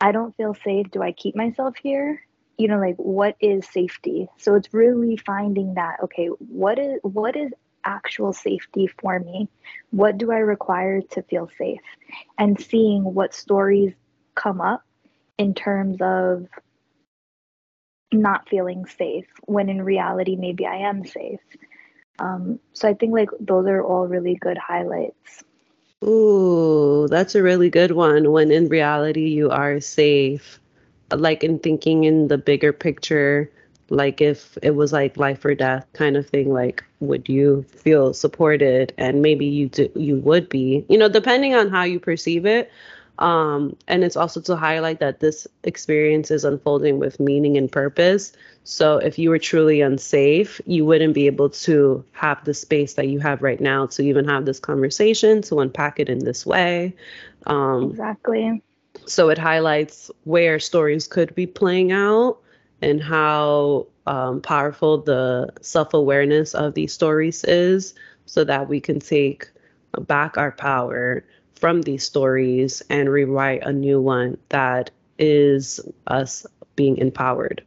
I 0.00 0.12
don't 0.12 0.36
feel 0.36 0.54
safe. 0.54 0.90
Do 0.90 1.02
I 1.02 1.12
keep 1.12 1.34
myself 1.36 1.76
here? 1.82 2.22
You 2.58 2.68
know, 2.68 2.78
like 2.78 2.96
what 2.96 3.36
is 3.40 3.66
safety? 3.68 4.28
So 4.38 4.54
it's 4.54 4.72
really 4.72 5.16
finding 5.16 5.74
that, 5.74 5.96
okay, 6.04 6.26
what 6.26 6.78
is 6.78 7.00
what 7.02 7.36
is 7.36 7.50
actual 7.86 8.32
safety 8.32 8.88
for 9.00 9.18
me? 9.18 9.48
What 9.90 10.18
do 10.18 10.32
I 10.32 10.38
require 10.38 11.00
to 11.00 11.22
feel 11.22 11.48
safe? 11.56 11.80
And 12.36 12.60
seeing 12.60 13.02
what 13.02 13.34
stories 13.34 13.94
come 14.34 14.60
up 14.60 14.82
in 15.38 15.54
terms 15.54 15.98
of 16.00 16.46
not 18.12 18.48
feeling 18.48 18.86
safe 18.86 19.26
when 19.44 19.68
in 19.68 19.82
reality 19.82 20.36
maybe 20.36 20.66
I 20.66 20.88
am 20.88 21.06
safe. 21.06 21.40
Um, 22.18 22.58
so 22.72 22.88
I 22.88 22.94
think 22.94 23.12
like 23.12 23.30
those 23.40 23.66
are 23.66 23.82
all 23.82 24.06
really 24.06 24.34
good 24.34 24.58
highlights. 24.58 25.44
Ooh, 26.04 27.08
that's 27.08 27.34
a 27.34 27.42
really 27.42 27.70
good 27.70 27.92
one. 27.92 28.30
When 28.32 28.50
in 28.50 28.68
reality 28.68 29.28
you 29.28 29.50
are 29.50 29.80
safe, 29.80 30.60
like 31.10 31.42
in 31.42 31.58
thinking 31.58 32.04
in 32.04 32.28
the 32.28 32.38
bigger 32.38 32.72
picture, 32.72 33.50
like 33.88 34.20
if 34.20 34.58
it 34.62 34.74
was 34.74 34.92
like 34.92 35.16
life 35.16 35.44
or 35.44 35.54
death 35.54 35.86
kind 35.92 36.16
of 36.16 36.28
thing, 36.28 36.52
like 36.52 36.84
would 37.00 37.28
you 37.28 37.64
feel 37.68 38.12
supported? 38.12 38.92
And 38.98 39.22
maybe 39.22 39.46
you 39.46 39.68
do, 39.68 39.90
you 39.94 40.16
would 40.18 40.48
be, 40.48 40.84
you 40.88 40.98
know, 40.98 41.08
depending 41.08 41.54
on 41.54 41.70
how 41.70 41.84
you 41.84 42.00
perceive 42.00 42.46
it. 42.46 42.70
Um, 43.18 43.76
and 43.88 44.04
it's 44.04 44.16
also 44.16 44.40
to 44.42 44.56
highlight 44.56 45.00
that 45.00 45.20
this 45.20 45.46
experience 45.62 46.30
is 46.30 46.44
unfolding 46.44 46.98
with 46.98 47.18
meaning 47.18 47.56
and 47.56 47.70
purpose. 47.70 48.32
So 48.64 48.98
if 48.98 49.18
you 49.18 49.30
were 49.30 49.38
truly 49.38 49.80
unsafe, 49.80 50.60
you 50.66 50.84
wouldn't 50.84 51.14
be 51.14 51.26
able 51.26 51.48
to 51.50 52.04
have 52.12 52.44
the 52.44 52.52
space 52.52 52.94
that 52.94 53.08
you 53.08 53.18
have 53.20 53.40
right 53.40 53.60
now 53.60 53.86
to 53.86 54.02
even 54.02 54.26
have 54.26 54.44
this 54.44 54.58
conversation, 54.58 55.40
to 55.42 55.60
unpack 55.60 55.98
it 55.98 56.10
in 56.10 56.24
this 56.24 56.44
way. 56.44 56.94
Um, 57.46 57.90
exactly. 57.90 58.62
So 59.06 59.30
it 59.30 59.38
highlights 59.38 60.10
where 60.24 60.58
stories 60.58 61.06
could 61.06 61.34
be 61.34 61.46
playing 61.46 61.92
out 61.92 62.38
and 62.82 63.02
how 63.02 63.86
um, 64.06 64.40
powerful 64.40 64.98
the 64.98 65.48
self 65.60 65.94
awareness 65.94 66.54
of 66.54 66.74
these 66.74 66.92
stories 66.92 67.44
is 67.44 67.94
so 68.26 68.44
that 68.44 68.68
we 68.68 68.80
can 68.80 69.00
take 69.00 69.48
back 70.00 70.36
our 70.36 70.52
power 70.52 71.24
from 71.54 71.82
these 71.82 72.04
stories 72.04 72.82
and 72.90 73.08
rewrite 73.08 73.62
a 73.62 73.72
new 73.72 74.00
one 74.00 74.36
that 74.50 74.90
is 75.18 75.80
us 76.06 76.46
being 76.76 76.98
empowered. 76.98 77.64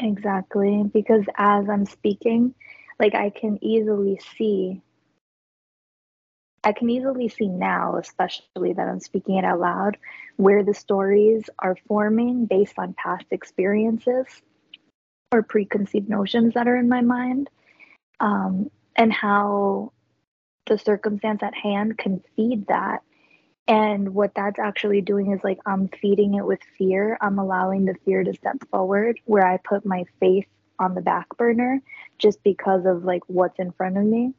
Exactly. 0.00 0.84
Because 0.92 1.24
as 1.36 1.68
I'm 1.68 1.86
speaking, 1.86 2.54
like 2.98 3.14
I 3.14 3.30
can 3.30 3.58
easily 3.62 4.20
see, 4.36 4.80
I 6.64 6.72
can 6.72 6.90
easily 6.90 7.28
see 7.28 7.48
now, 7.48 7.96
especially 7.96 8.72
that 8.72 8.88
I'm 8.88 9.00
speaking 9.00 9.36
it 9.36 9.44
out 9.44 9.60
loud, 9.60 9.96
where 10.36 10.64
the 10.64 10.74
stories 10.74 11.48
are 11.58 11.76
forming 11.86 12.46
based 12.46 12.74
on 12.78 12.94
past 12.94 13.26
experiences 13.30 14.26
or 15.32 15.42
preconceived 15.42 16.08
notions 16.08 16.54
that 16.54 16.68
are 16.68 16.76
in 16.76 16.88
my 16.88 17.02
mind. 17.02 17.48
Um, 18.18 18.70
and 18.96 19.12
how 19.12 19.92
the 20.66 20.78
circumstance 20.78 21.42
at 21.42 21.54
hand 21.54 21.98
can 21.98 22.22
feed 22.34 22.66
that. 22.68 23.02
And 23.68 24.14
what 24.14 24.34
that's 24.34 24.58
actually 24.58 25.00
doing 25.00 25.32
is 25.32 25.40
like 25.42 25.58
I'm 25.66 25.88
feeding 25.88 26.34
it 26.34 26.46
with 26.46 26.60
fear. 26.78 27.18
I'm 27.20 27.38
allowing 27.38 27.84
the 27.84 27.96
fear 28.04 28.22
to 28.22 28.34
step 28.34 28.56
forward 28.70 29.20
where 29.24 29.46
I 29.46 29.58
put 29.58 29.84
my 29.84 30.04
faith 30.20 30.46
on 30.78 30.94
the 30.94 31.00
back 31.00 31.26
burner 31.36 31.80
just 32.18 32.42
because 32.42 32.84
of 32.86 33.04
like 33.04 33.22
what's 33.26 33.58
in 33.58 33.72
front 33.72 33.96
of 33.96 34.04
me. 34.04 34.34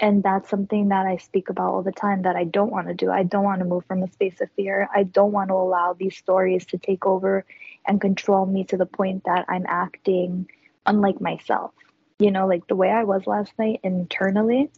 And 0.00 0.22
that's 0.22 0.48
something 0.48 0.88
that 0.88 1.06
I 1.06 1.18
speak 1.18 1.50
about 1.50 1.72
all 1.74 1.82
the 1.82 1.92
time 1.92 2.22
that 2.22 2.34
I 2.34 2.44
don't 2.44 2.72
want 2.72 2.88
to 2.88 2.94
do. 2.94 3.10
I 3.10 3.22
don't 3.22 3.44
want 3.44 3.60
to 3.60 3.66
move 3.66 3.84
from 3.86 4.02
a 4.02 4.10
space 4.10 4.40
of 4.40 4.50
fear. 4.56 4.88
I 4.94 5.02
don't 5.02 5.32
want 5.32 5.48
to 5.48 5.54
allow 5.54 5.92
these 5.92 6.16
stories 6.16 6.64
to 6.66 6.78
take 6.78 7.04
over 7.04 7.44
and 7.86 8.00
control 8.00 8.46
me 8.46 8.64
to 8.64 8.78
the 8.78 8.86
point 8.86 9.24
that 9.24 9.44
I'm 9.48 9.66
acting 9.68 10.48
unlike 10.86 11.20
myself. 11.20 11.72
You 12.18 12.30
know, 12.30 12.46
like 12.46 12.66
the 12.66 12.76
way 12.76 12.90
I 12.90 13.04
was 13.04 13.26
last 13.26 13.52
night 13.58 13.80
internally, 13.82 14.70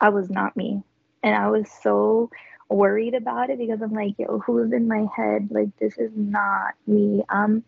I 0.00 0.10
was 0.10 0.30
not 0.30 0.56
me. 0.56 0.82
And 1.22 1.34
I 1.34 1.48
was 1.50 1.68
so 1.82 2.30
worried 2.68 3.14
about 3.14 3.50
it 3.50 3.58
because 3.58 3.82
I'm 3.82 3.92
like, 3.92 4.14
yo, 4.18 4.38
who's 4.38 4.72
in 4.72 4.86
my 4.86 5.06
head? 5.16 5.48
Like 5.50 5.76
this 5.78 5.98
is 5.98 6.12
not 6.14 6.74
me. 6.86 7.24
I'm 7.28 7.64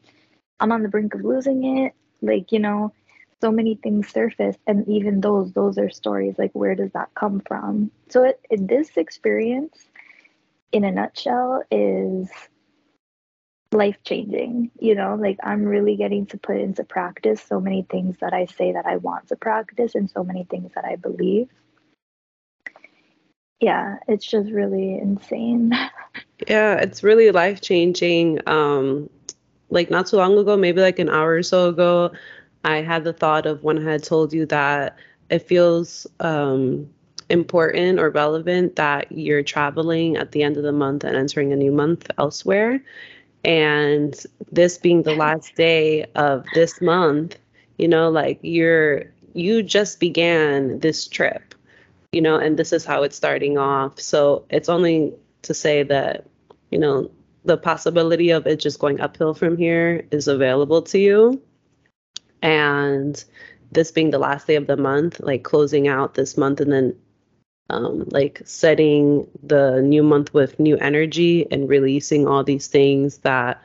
I'm 0.61 0.73
on 0.73 0.83
the 0.83 0.89
brink 0.89 1.15
of 1.15 1.25
losing 1.25 1.79
it. 1.79 1.93
Like, 2.23 2.53
you 2.53 2.59
know, 2.59 2.93
so 3.47 3.53
many 3.53 3.77
things 3.77 4.09
surface 4.09 4.57
and 4.67 4.89
even 4.89 5.21
those 5.21 5.53
those 5.53 5.79
are 5.79 5.89
stories 5.89 6.35
like 6.37 6.51
where 6.53 6.75
does 6.75 6.91
that 6.93 7.15
come 7.15 7.41
from? 7.47 7.93
So 8.09 8.25
it, 8.25 8.41
it 8.51 8.67
this 8.67 8.97
experience 8.97 9.87
in 10.73 10.83
a 10.83 10.91
nutshell 10.91 11.63
is 11.71 12.29
life 13.71 13.99
changing 14.05 14.71
you 14.81 14.95
know 14.95 15.17
like 15.21 15.37
i'm 15.43 15.65
really 15.65 15.97
getting 15.97 16.25
to 16.25 16.39
put 16.39 16.57
into 16.57 16.85
practice 16.85 17.43
so 17.43 17.61
many 17.61 17.83
things 17.91 18.17
that 18.21 18.33
i 18.33 18.47
say 18.47 18.73
that 18.73 18.87
i 18.87 18.97
want 18.97 19.27
to 19.29 19.37
practice 19.37 19.95
and 19.95 20.09
so 20.09 20.23
many 20.23 20.45
things 20.45 20.71
that 20.75 20.85
i 20.85 20.95
believe 20.97 21.49
yeah, 23.61 23.97
it's 24.07 24.27
just 24.27 24.51
really 24.51 24.99
insane. 24.99 25.73
yeah, 26.49 26.75
it's 26.75 27.03
really 27.03 27.31
life 27.31 27.63
changing. 27.63 28.47
Um, 28.47 29.09
like 29.71 29.91
not 29.91 30.07
too 30.07 30.17
long 30.17 30.39
ago, 30.39 30.57
maybe 30.57 30.81
like 30.81 30.99
an 30.99 31.09
hour 31.09 31.35
or 31.35 31.43
so 31.43 31.71
ago, 31.71 32.13
I 32.67 32.83
had 32.83 33.05
the 33.05 33.13
thought 33.13 33.47
of 33.47 33.63
when 33.63 33.87
I 33.87 33.93
had 33.93 34.05
told 34.05 34.33
you 34.33 34.47
that 34.47 34.97
it 35.31 35.41
feels 35.41 36.07
um, 36.21 36.89
important 37.29 37.99
or 37.99 38.11
relevant 38.11 38.77
that 38.77 39.11
you're 39.11 39.43
traveling 39.43 40.17
at 40.17 40.33
the 40.33 40.43
end 40.43 40.57
of 40.57 40.63
the 40.63 40.73
month 40.73 41.05
and 41.05 41.17
entering 41.17 41.53
a 41.53 41.57
new 41.57 41.73
month 41.73 42.11
elsewhere. 42.19 42.83
And 43.45 44.15
this 44.51 44.79
being 44.79 45.03
the 45.03 45.15
last 45.15 45.55
day 45.55 46.07
of 46.15 46.45
this 46.55 46.81
month, 46.81 47.39
you 47.79 47.89
know, 47.89 48.11
like 48.11 48.39
you're 48.43 49.05
you 49.35 49.63
just 49.63 50.01
began 50.01 50.81
this 50.81 51.07
trip 51.07 51.55
you 52.17 52.23
know, 52.23 52.37
and 52.37 52.59
this 52.59 52.73
is 52.73 52.87
how 52.87 53.03
it's 53.03 53.15
starting 53.15 53.59
off. 53.59 54.01
So 54.01 54.47
it's 54.49 54.71
only 54.71 55.13
to 55.43 55.53
say 55.53 55.83
that, 55.83 56.27
you 56.71 56.79
know, 56.79 57.11
the 57.45 57.59
possibility 57.59 58.31
of 58.31 58.47
it 58.47 58.59
just 58.59 58.79
going 58.79 59.01
uphill 59.03 59.35
from 59.35 59.59
here 59.59 60.07
is 60.11 60.27
available 60.27 60.81
to 60.81 60.99
you. 60.99 61.43
And 62.47 63.25
this 63.73 63.91
being 63.91 64.11
the 64.11 64.21
last 64.21 64.47
day 64.47 64.55
of 64.55 64.69
the 64.69 64.77
month, 64.77 65.19
like 65.19 65.43
closing 65.43 65.89
out 65.89 66.15
this 66.15 66.37
month 66.37 66.61
and 66.61 66.71
then 66.71 66.97
um, 67.71 68.05
like 68.13 68.41
setting 68.45 69.27
the 69.43 69.83
new 69.83 70.05
month 70.05 70.33
with 70.33 70.61
new 70.61 70.77
energy 70.77 71.45
and 71.51 71.69
releasing 71.69 72.29
all 72.29 72.45
these 72.45 72.69
things 72.69 73.19
that 73.19 73.61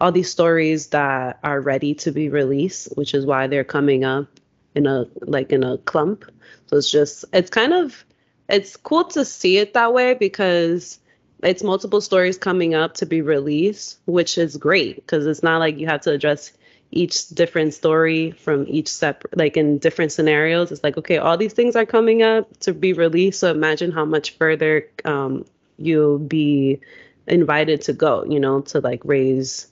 all 0.00 0.10
these 0.10 0.32
stories 0.32 0.88
that 0.88 1.38
are 1.44 1.60
ready 1.60 1.94
to 1.94 2.10
be 2.10 2.28
released, 2.28 2.88
which 2.96 3.14
is 3.14 3.24
why 3.24 3.46
they're 3.46 3.62
coming 3.62 4.02
up 4.02 4.26
in 4.74 4.88
a 4.88 5.06
like 5.20 5.52
in 5.52 5.62
a 5.62 5.78
clump. 5.78 6.24
So 6.66 6.76
it's 6.76 6.90
just 6.90 7.24
it's 7.32 7.50
kind 7.50 7.72
of 7.72 8.04
it's 8.48 8.76
cool 8.76 9.04
to 9.04 9.24
see 9.24 9.58
it 9.58 9.74
that 9.74 9.94
way 9.94 10.14
because 10.14 10.98
it's 11.40 11.62
multiple 11.62 12.00
stories 12.00 12.36
coming 12.36 12.74
up 12.74 12.94
to 12.94 13.06
be 13.06 13.22
released, 13.22 14.00
which 14.06 14.38
is 14.38 14.56
great 14.56 14.96
because 14.96 15.24
it's 15.24 15.44
not 15.44 15.58
like 15.58 15.78
you 15.78 15.86
have 15.86 16.00
to 16.00 16.10
address 16.10 16.50
each 16.94 17.28
different 17.28 17.74
story 17.74 18.30
from 18.30 18.64
each 18.68 18.88
step 18.88 19.24
like 19.34 19.56
in 19.56 19.78
different 19.78 20.12
scenarios 20.12 20.70
it's 20.70 20.84
like 20.84 20.96
okay 20.96 21.18
all 21.18 21.36
these 21.36 21.52
things 21.52 21.76
are 21.76 21.86
coming 21.86 22.22
up 22.22 22.58
to 22.60 22.72
be 22.72 22.92
released 22.92 23.40
so 23.40 23.50
imagine 23.50 23.90
how 23.90 24.04
much 24.04 24.36
further 24.36 24.88
um, 25.04 25.44
you'll 25.76 26.18
be 26.18 26.80
invited 27.26 27.80
to 27.80 27.92
go 27.92 28.24
you 28.24 28.38
know 28.38 28.60
to 28.60 28.80
like 28.80 29.00
raise 29.04 29.68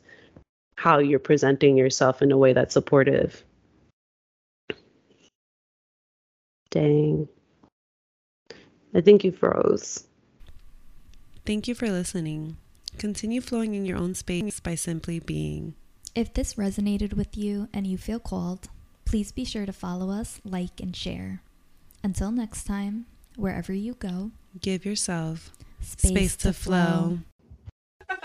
how 0.76 0.99
you're 0.99 1.19
presenting 1.19 1.76
yourself 1.76 2.23
in 2.23 2.33
a 2.33 2.37
way 2.37 2.52
that's 2.52 2.75
supportive 2.75 3.45
Dang. 6.73 7.29
I 8.95 9.02
think 9.02 9.25
you 9.25 9.33
froze. 9.33 10.05
Thank 11.45 11.69
you 11.69 11.75
for 11.75 11.91
listening. 11.91 12.57
Continue 12.97 13.43
flowing 13.43 13.75
in 13.75 13.85
your 13.85 13.99
own 13.99 14.14
space 14.14 14.59
by 14.59 14.75
simply 14.75 15.21
being. 15.21 15.75
If 16.14 16.35
this 16.35 16.54
resonated 16.54 17.14
with 17.14 17.38
you 17.38 17.69
and 17.73 17.87
you 17.87 17.97
feel 17.97 18.19
called, 18.19 18.69
please 19.07 19.33
be 19.33 19.47
sure 19.47 19.64
to 19.64 19.73
follow 19.73 20.11
us, 20.11 20.42
like, 20.45 20.78
and 20.78 20.95
share. 20.95 21.40
Until 22.04 22.31
next 22.31 22.64
time, 22.64 23.07
wherever 23.37 23.73
you 23.73 23.95
go, 23.95 24.31
give 24.61 24.85
yourself 24.85 25.50
space, 25.81 26.11
space 26.11 26.37
to, 26.37 26.49
to, 26.49 26.52
flow. 26.52 27.19
flow. 28.09 28.19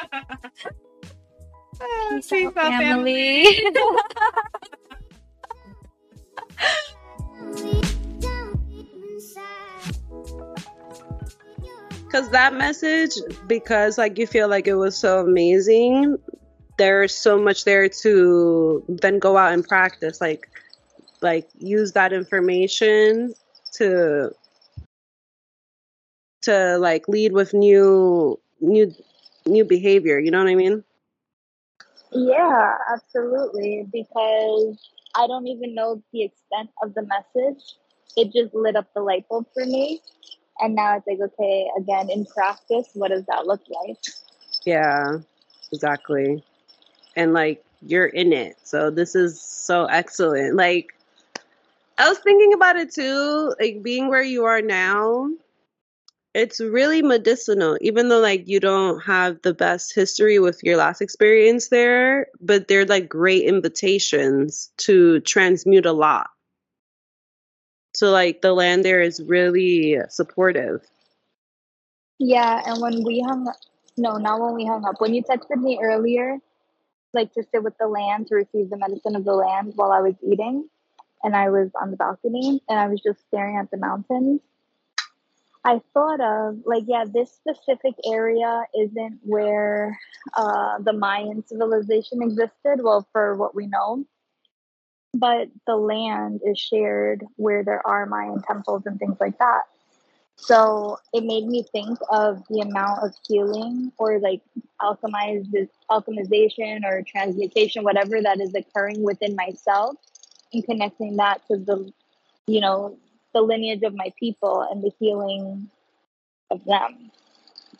Peace 2.19 2.33
out, 2.33 2.53
family. 2.53 3.45
because 12.05 12.29
that 12.31 12.53
message 12.53 13.11
because 13.47 13.97
like 13.97 14.17
you 14.17 14.25
feel 14.25 14.47
like 14.49 14.67
it 14.67 14.75
was 14.75 14.97
so 14.97 15.19
amazing 15.19 16.17
there's 16.77 17.15
so 17.15 17.39
much 17.39 17.65
there 17.65 17.89
to 17.89 18.83
then 18.87 19.19
go 19.19 19.37
out 19.37 19.53
and 19.53 19.67
practice 19.67 20.21
like 20.21 20.49
like 21.21 21.49
use 21.57 21.93
that 21.93 22.13
information 22.13 23.33
to 23.73 24.31
to 26.43 26.77
like 26.77 27.07
lead 27.07 27.33
with 27.33 27.53
new 27.53 28.39
new 28.61 28.93
new 29.45 29.65
behavior 29.65 30.19
you 30.19 30.31
know 30.31 30.39
what 30.39 30.49
i 30.49 30.55
mean 30.55 30.83
Yeah, 32.11 32.77
absolutely. 32.93 33.87
Because 33.91 34.77
I 35.15 35.27
don't 35.27 35.47
even 35.47 35.75
know 35.75 36.01
the 36.13 36.23
extent 36.23 36.69
of 36.81 36.93
the 36.93 37.03
message. 37.03 37.63
It 38.15 38.33
just 38.33 38.53
lit 38.53 38.75
up 38.75 38.93
the 38.93 39.01
light 39.01 39.27
bulb 39.29 39.47
for 39.53 39.65
me. 39.65 40.01
And 40.59 40.75
now 40.75 40.97
it's 40.97 41.07
like, 41.07 41.19
okay, 41.19 41.67
again, 41.77 42.09
in 42.09 42.25
practice, 42.25 42.89
what 42.93 43.09
does 43.09 43.25
that 43.27 43.45
look 43.45 43.61
like? 43.69 43.97
yeah 44.65 45.17
exactly 45.71 46.43
and 47.17 47.33
like 47.33 47.63
you're 47.81 48.05
in 48.05 48.31
it. 48.31 48.57
So 48.63 48.89
this 48.89 49.15
is 49.15 49.41
so 49.41 49.85
excellent. 49.85 50.55
Like 50.55 50.93
i 51.99 52.07
was 52.07 52.19
thinking 52.19 52.53
about 52.53 52.75
it 52.75 52.93
too 52.93 53.55
like 53.59 53.81
being 53.81 54.07
where 54.07 54.21
you 54.21 54.45
are 54.45 54.61
now 54.61 55.27
it's 56.35 56.59
really 56.59 57.01
medicinal 57.01 57.75
even 57.81 58.09
though 58.09 58.19
like 58.19 58.47
you 58.47 58.59
don't 58.59 58.99
have 58.99 59.41
the 59.41 59.53
best 59.53 59.95
history 59.95 60.37
with 60.37 60.61
your 60.61 60.77
last 60.77 61.01
experience 61.01 61.69
there 61.69 62.27
but 62.39 62.67
they're 62.67 62.85
like 62.85 63.09
great 63.09 63.43
invitations 63.45 64.71
to 64.77 65.19
transmute 65.21 65.87
a 65.87 65.91
lot. 65.91 66.29
So 67.95 68.11
like 68.11 68.41
the 68.41 68.53
land 68.53 68.85
there 68.85 69.01
is 69.01 69.23
really 69.23 69.97
supportive. 70.09 70.85
Yeah, 72.19 72.61
and 72.65 72.79
when 72.79 73.03
we 73.03 73.21
hung 73.21 73.47
up, 73.47 73.55
no, 73.97 74.17
not 74.17 74.39
when 74.39 74.53
we 74.53 74.65
hung 74.65 74.85
up. 74.85 75.01
When 75.01 75.15
you 75.15 75.23
texted 75.23 75.61
me 75.61 75.79
earlier, 75.81 76.37
like 77.13 77.33
to 77.33 77.43
sit 77.51 77.63
with 77.63 77.77
the 77.79 77.87
land 77.87 78.27
to 78.27 78.35
receive 78.35 78.69
the 78.69 78.77
medicine 78.77 79.15
of 79.15 79.25
the 79.25 79.33
land 79.33 79.73
while 79.75 79.91
I 79.91 80.01
was 80.01 80.15
eating, 80.21 80.69
and 81.23 81.35
I 81.35 81.49
was 81.49 81.69
on 81.81 81.91
the 81.91 81.97
balcony 81.97 82.61
and 82.69 82.79
I 82.79 82.87
was 82.87 83.01
just 83.01 83.19
staring 83.27 83.57
at 83.57 83.71
the 83.71 83.77
mountains. 83.77 84.41
I 85.63 85.81
thought 85.93 86.21
of 86.21 86.59
like, 86.65 86.83
yeah, 86.87 87.03
this 87.11 87.31
specific 87.33 87.93
area 88.05 88.63
isn't 88.73 89.19
where 89.23 89.99
uh, 90.35 90.77
the 90.79 90.93
Mayan 90.93 91.45
civilization 91.45 92.21
existed. 92.21 92.79
Well, 92.81 93.05
for 93.11 93.35
what 93.35 93.53
we 93.53 93.67
know, 93.67 94.05
but 95.13 95.49
the 95.65 95.75
land 95.75 96.41
is 96.45 96.57
shared 96.57 97.25
where 97.35 97.63
there 97.63 97.85
are 97.85 98.05
Mayan 98.05 98.41
temples 98.43 98.83
and 98.85 98.97
things 98.97 99.17
like 99.19 99.37
that. 99.39 99.63
So 100.37 100.99
it 101.13 101.23
made 101.23 101.47
me 101.47 101.63
think 101.71 101.97
of 102.09 102.43
the 102.49 102.61
amount 102.61 103.03
of 103.03 103.13
healing 103.27 103.91
or 103.97 104.19
like 104.19 104.41
alchemized 104.81 105.67
alchemization 105.89 106.85
or 106.85 107.01
transmutation, 107.01 107.83
whatever 107.83 108.21
that 108.21 108.39
is 108.39 108.53
occurring 108.53 109.03
within 109.03 109.35
myself, 109.35 109.95
and 110.53 110.63
connecting 110.63 111.17
that 111.17 111.41
to 111.47 111.57
the, 111.57 111.91
you 112.45 112.61
know, 112.61 112.97
the 113.33 113.41
lineage 113.41 113.83
of 113.83 113.95
my 113.95 114.13
people 114.19 114.65
and 114.71 114.83
the 114.83 114.91
healing 114.99 115.69
of 116.51 116.63
them. 116.65 117.11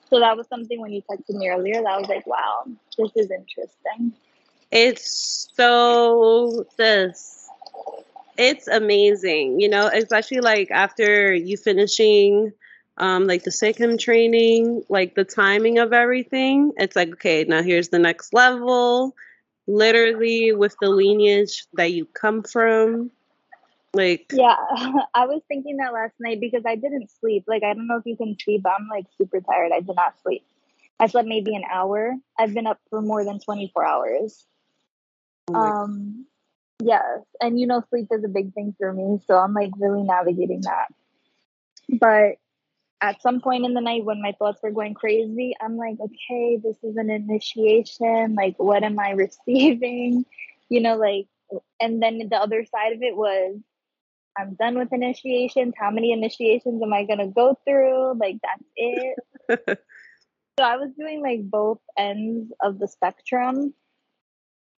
So 0.10 0.20
that 0.20 0.36
was 0.36 0.48
something 0.48 0.80
when 0.80 0.92
you 0.92 1.02
texted 1.10 1.36
me 1.36 1.50
earlier 1.50 1.82
that 1.82 1.88
I 1.88 1.98
was 1.98 2.10
like, 2.10 2.26
wow, 2.26 2.66
this 2.98 3.12
is 3.16 3.32
interesting. 3.32 4.14
it's 4.72 5.50
so 5.56 6.66
this 6.78 7.37
it's 8.38 8.68
amazing 8.68 9.60
you 9.60 9.70
know 9.70 9.90
especially 9.94 10.40
like 10.40 10.70
after 10.72 11.34
you 11.34 11.58
finishing 11.58 12.52
um 12.98 13.28
like 13.28 13.44
the 13.44 13.52
Seichim 13.52 14.00
training 14.00 14.84
like 14.90 15.16
the 15.16 15.24
timing 15.24 15.80
of 15.80 15.94
everything 15.94 16.72
it's 16.78 16.96
like 16.96 17.10
okay 17.14 17.44
now 17.44 17.62
here's 17.62 17.90
the 17.90 18.00
next 18.00 18.34
level 18.34 19.16
literally 19.68 20.54
with 20.54 20.76
the 20.80 20.90
lineage 20.90 21.66
that 21.74 21.92
you 21.92 22.06
come 22.06 22.44
from 22.44 23.12
like 23.94 24.28
Yeah, 24.32 24.56
I 25.14 25.26
was 25.26 25.42
thinking 25.48 25.78
that 25.78 25.94
last 25.94 26.14
night 26.20 26.40
because 26.40 26.64
I 26.66 26.76
didn't 26.76 27.10
sleep. 27.20 27.46
Like, 27.48 27.64
I 27.64 27.74
don't 27.74 27.88
know 27.88 27.98
if 27.98 28.06
you 28.06 28.16
can 28.16 28.38
see, 28.40 28.58
but 28.58 28.74
I'm 28.78 28.88
like 28.88 29.06
super 29.18 29.42
tired. 29.42 29.72
I 29.74 29.80
did 29.80 29.96
not 29.96 30.16
sleep. 30.22 30.44
I 31.00 31.08
slept 31.08 31.28
maybe 31.28 31.56
an 31.56 31.64
hour. 31.72 32.16
I've 32.38 32.54
been 32.54 32.68
up 32.68 32.80
for 32.90 33.02
more 33.02 33.24
than 33.24 33.40
24 33.40 33.86
hours. 33.86 34.46
oh 35.50 35.54
Um, 35.56 36.26
yes, 36.82 37.22
and 37.42 37.60
you 37.60 37.68
know, 37.68 37.84
sleep 37.90 38.08
is 38.12 38.24
a 38.24 38.30
big 38.30 38.54
thing 38.54 38.76
for 38.78 38.92
me, 38.94 39.20
so 39.28 39.38
I'm 39.38 39.54
like 39.54 39.72
really 39.78 40.04
navigating 40.04 40.62
that. 40.62 40.88
But 41.90 42.36
at 43.02 43.22
some 43.22 43.42
point 43.42 43.66
in 43.66 43.74
the 43.74 43.82
night 43.82 44.06
when 44.06 44.22
my 44.22 44.34
thoughts 44.40 44.60
were 44.62 44.72
going 44.72 44.94
crazy, 44.94 45.56
I'm 45.62 45.78
like, 45.78 45.98
okay, 46.00 46.58
this 46.58 46.78
is 46.84 46.98
an 46.98 47.10
initiation. 47.10 48.36
Like, 48.36 48.56
what 48.58 48.84
am 48.84 49.00
I 49.00 49.12
receiving? 49.48 50.26
You 50.70 50.82
know, 50.82 50.98
like, 50.98 51.28
and 51.80 52.02
then 52.02 52.28
the 52.30 52.38
other 52.38 52.66
side 52.66 52.94
of 52.94 53.02
it 53.02 53.16
was, 53.16 53.60
I'm 54.38 54.56
done 54.56 54.78
with 54.78 54.94
initiations. 54.94 55.74
How 55.78 55.90
many 55.90 56.12
initiations 56.12 56.82
am 56.84 56.94
I 56.94 57.06
going 57.06 57.20
to 57.20 57.28
go 57.28 57.58
through? 57.66 58.20
Like, 58.20 58.38
that's 58.44 58.64
it. 58.76 59.80
So 60.60 60.66
I 60.66 60.78
was 60.78 60.90
doing 60.98 61.22
like 61.22 61.44
both 61.44 61.78
ends 62.00 62.52
of 62.62 62.80
the 62.80 62.88
spectrum, 62.88 63.76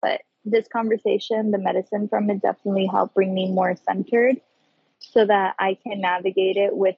but 0.02 0.20
this 0.44 0.66
conversation, 0.68 1.50
the 1.50 1.58
medicine 1.58 2.08
from 2.08 2.30
it 2.30 2.42
definitely 2.42 2.86
helped 2.86 3.14
bring 3.14 3.34
me 3.34 3.50
more 3.50 3.76
centered 3.84 4.40
so 4.98 5.24
that 5.26 5.54
I 5.58 5.76
can 5.82 6.00
navigate 6.00 6.56
it 6.56 6.76
with 6.76 6.96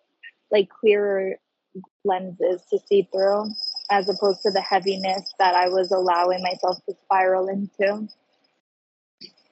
like 0.50 0.68
clearer 0.68 1.36
lenses 2.04 2.62
to 2.70 2.78
see 2.86 3.08
through 3.12 3.46
as 3.90 4.08
opposed 4.08 4.42
to 4.42 4.50
the 4.50 4.60
heaviness 4.60 5.32
that 5.38 5.54
I 5.54 5.68
was 5.68 5.90
allowing 5.90 6.42
myself 6.42 6.78
to 6.88 6.94
spiral 7.04 7.48
into. 7.48 8.08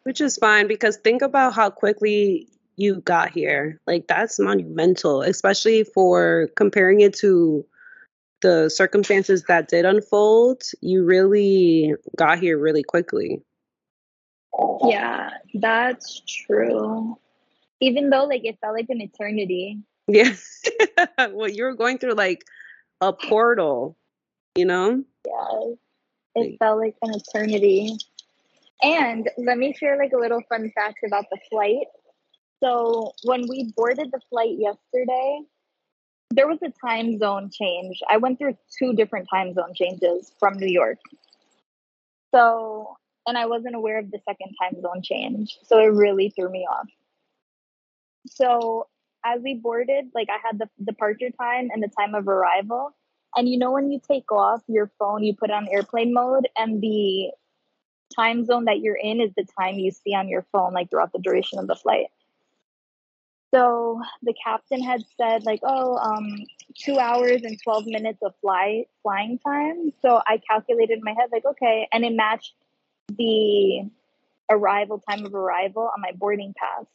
which 0.05 0.21
is 0.21 0.37
fine 0.37 0.67
because 0.67 0.97
think 0.99 1.23
about 1.23 1.55
how 1.55 1.71
quickly 1.71 2.49
you 2.77 2.97
got 3.03 3.31
here. 3.31 3.81
Like 3.87 4.07
that's 4.07 4.39
monumental 4.39 5.23
especially 5.23 5.85
for 5.85 6.49
comparing 6.57 7.01
it 7.01 7.15
to 7.17 7.65
the 8.43 8.71
circumstances 8.71 9.45
that 9.49 9.69
did 9.69 9.85
unfold. 9.85 10.63
You 10.81 11.05
really 11.05 11.95
got 12.17 12.39
here 12.39 12.59
really 12.59 12.83
quickly 12.83 13.43
Yeah, 14.85 15.31
that's 15.55 16.21
true. 16.27 17.17
Even 17.81 18.11
though 18.11 18.25
like 18.25 18.45
it 18.45 18.59
felt 18.61 18.75
like 18.75 18.87
an 18.89 19.01
eternity. 19.01 19.79
yeah 20.09 20.35
well 21.31 21.49
you 21.49 21.65
were 21.65 21.75
going 21.75 21.99
through 21.99 22.15
like 22.15 22.43
a 23.01 23.13
portal 23.13 23.97
you 24.57 24.65
know 24.65 25.05
Yeah, 25.27 25.75
it 26.35 26.59
felt 26.59 26.79
like 26.79 26.97
an 27.03 27.15
eternity. 27.15 27.97
And 28.83 29.29
let 29.37 29.59
me 29.59 29.73
share 29.73 29.97
like 29.99 30.13
a 30.13 30.19
little 30.19 30.43
fun 30.49 30.73
fact 30.75 30.99
about 31.07 31.27
the 31.31 31.39
flight. 31.51 31.87
So 32.63 33.13
when 33.25 33.47
we 33.49 33.73
boarded 33.77 34.11
the 34.11 34.21
flight 34.31 34.57
yesterday, 34.59 35.41
there 36.31 36.47
was 36.47 36.59
a 36.63 36.73
time 36.87 37.19
zone 37.19 37.51
change. 37.53 38.01
I 38.09 38.17
went 38.17 38.39
through 38.39 38.57
two 38.79 38.93
different 38.95 39.29
time 39.29 39.53
zone 39.55 39.75
changes 39.75 40.33
from 40.39 40.55
New 40.55 40.69
York. 40.69 40.99
So, 42.35 42.97
and 43.31 43.39
I 43.39 43.47
wasn't 43.47 43.77
aware 43.77 43.99
of 43.99 44.11
the 44.11 44.19
second 44.29 44.55
time 44.61 44.83
zone 44.83 45.03
change. 45.03 45.57
So 45.63 45.79
it 45.79 45.93
really 45.93 46.31
threw 46.31 46.51
me 46.51 46.67
off. 46.71 46.89
So 48.27 48.89
as 49.25 49.41
we 49.41 49.55
boarded, 49.55 50.07
like 50.15 50.29
I 50.29 50.39
had 50.45 50.59
the 50.59 50.69
departure 50.85 51.31
time 51.31 51.71
and 51.73 51.83
the 51.83 51.91
time 51.97 52.15
of 52.15 52.27
arrival. 52.27 52.95
And 53.37 53.49
you 53.49 53.57
know, 53.57 53.71
when 53.71 53.93
you 53.93 54.01
take 54.01 54.33
off 54.33 54.63
your 54.67 54.91
phone, 54.99 55.23
you 55.23 55.35
put 55.35 55.53
on 55.53 55.69
airplane 55.69 56.13
mode, 56.13 56.49
and 56.57 56.81
the 56.83 57.31
time 58.15 58.45
zone 58.45 58.65
that 58.65 58.81
you're 58.81 58.99
in 59.01 59.21
is 59.21 59.31
the 59.37 59.47
time 59.59 59.77
you 59.77 59.93
see 59.93 60.13
on 60.15 60.29
your 60.29 60.45
phone, 60.51 60.75
like 60.75 60.91
throughout 60.91 61.13
the 61.13 61.21
duration 61.21 61.61
of 61.61 61.69
the 61.69 61.77
flight. 61.77 62.07
So 63.55 64.01
the 64.23 64.35
captain 64.45 64.83
had 64.83 65.03
said, 65.17 65.45
like, 65.45 65.61
oh, 65.63 65.97
um, 65.99 66.45
two 66.77 66.99
hours 66.99 67.43
and 67.45 67.57
12 67.63 67.87
minutes 67.87 68.19
of 68.23 68.35
fly 68.41 68.87
flying 69.03 69.39
time. 69.39 69.93
So 70.03 70.21
I 70.27 70.39
calculated 70.39 70.99
in 70.99 71.05
my 71.05 71.15
head, 71.17 71.31
like, 71.31 71.45
okay, 71.45 71.89
and 71.93 72.05
it 72.05 72.13
matched 72.13 72.55
the 73.17 73.91
arrival 74.51 75.03
time 75.09 75.25
of 75.25 75.35
arrival 75.35 75.91
on 75.95 76.01
my 76.01 76.13
boarding 76.13 76.55
pass. 76.57 76.87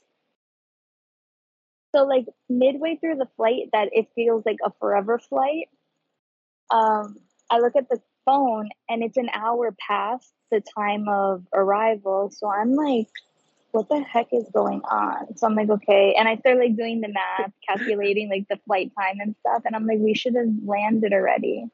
So 1.96 2.04
like 2.04 2.26
midway 2.50 2.98
through 2.98 3.16
the 3.16 3.30
flight, 3.38 3.70
that 3.72 3.90
it 3.94 4.08
feels 4.16 4.46
like 4.46 4.58
a 4.64 4.72
forever 4.80 5.18
flight. 5.18 5.70
Um, 6.70 7.18
I 7.50 7.60
look 7.60 7.76
at 7.76 7.90
the 7.90 8.02
phone 8.26 8.70
and 8.90 9.04
it's 9.04 9.18
an 9.18 9.30
hour 9.34 9.74
past 9.88 10.34
the 10.52 10.62
time 10.78 11.08
of 11.08 11.46
arrival. 11.54 12.32
So 12.32 12.50
I'm 12.50 12.74
like, 12.74 13.08
what 13.72 13.90
the 13.90 14.02
heck 14.02 14.28
is 14.32 14.46
going 14.54 14.82
on? 14.82 15.38
So 15.38 15.48
I'm 15.48 15.56
like, 15.56 15.70
okay. 15.70 16.16
And 16.18 16.28
I 16.28 16.38
start 16.38 16.58
like 16.58 16.76
doing 16.76 17.02
the 17.02 17.10
math, 17.10 17.52
calculating 17.68 18.30
like 18.30 18.48
the 18.50 18.60
flight 18.66 18.92
time 19.00 19.18
and 19.20 19.36
stuff. 19.42 19.64
And 19.66 19.76
I'm 19.76 19.86
like, 19.86 20.00
we 20.00 20.14
should 20.14 20.36
have 20.36 20.48
landed 20.66 21.14
already. 21.14 21.66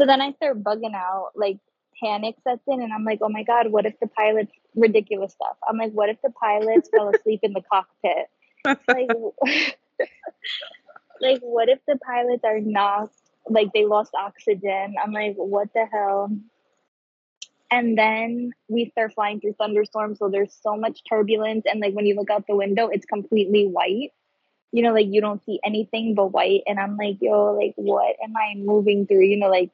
So 0.00 0.06
then 0.06 0.20
I 0.20 0.32
start 0.32 0.62
bugging 0.62 0.94
out, 0.94 1.30
like 1.34 1.58
panic 2.02 2.36
sets 2.44 2.62
in, 2.66 2.80
and 2.82 2.92
I'm 2.92 3.04
like, 3.04 3.20
oh 3.22 3.28
my 3.28 3.42
God, 3.42 3.70
what 3.70 3.86
if 3.86 3.98
the 4.00 4.06
pilots, 4.08 4.52
ridiculous 4.74 5.32
stuff. 5.32 5.56
I'm 5.68 5.76
like, 5.76 5.92
what 5.92 6.08
if 6.08 6.20
the 6.22 6.30
pilots 6.30 6.88
fell 6.94 7.10
asleep 7.14 7.40
in 7.42 7.52
the 7.52 7.62
cockpit? 7.62 8.26
Like, 8.64 9.10
like, 11.20 11.40
what 11.40 11.68
if 11.68 11.80
the 11.86 11.98
pilots 12.04 12.44
are 12.44 12.60
not, 12.60 13.10
like, 13.48 13.72
they 13.72 13.84
lost 13.84 14.12
oxygen? 14.14 14.94
I'm 15.02 15.12
like, 15.12 15.34
what 15.36 15.72
the 15.74 15.86
hell? 15.90 16.30
and 17.70 17.98
then 17.98 18.52
we 18.68 18.90
start 18.90 19.12
flying 19.14 19.40
through 19.40 19.54
thunderstorms 19.54 20.18
so 20.18 20.28
there's 20.28 20.56
so 20.62 20.76
much 20.76 21.00
turbulence 21.08 21.64
and 21.66 21.80
like 21.80 21.94
when 21.94 22.06
you 22.06 22.14
look 22.14 22.30
out 22.30 22.46
the 22.46 22.56
window 22.56 22.88
it's 22.88 23.04
completely 23.04 23.66
white 23.66 24.12
you 24.72 24.82
know 24.82 24.92
like 24.92 25.06
you 25.08 25.20
don't 25.20 25.44
see 25.44 25.60
anything 25.64 26.14
but 26.14 26.32
white 26.32 26.62
and 26.66 26.78
i'm 26.78 26.96
like 26.96 27.18
yo 27.20 27.52
like 27.52 27.74
what 27.76 28.16
am 28.22 28.34
i 28.36 28.54
moving 28.56 29.06
through 29.06 29.24
you 29.24 29.36
know 29.36 29.48
like 29.48 29.70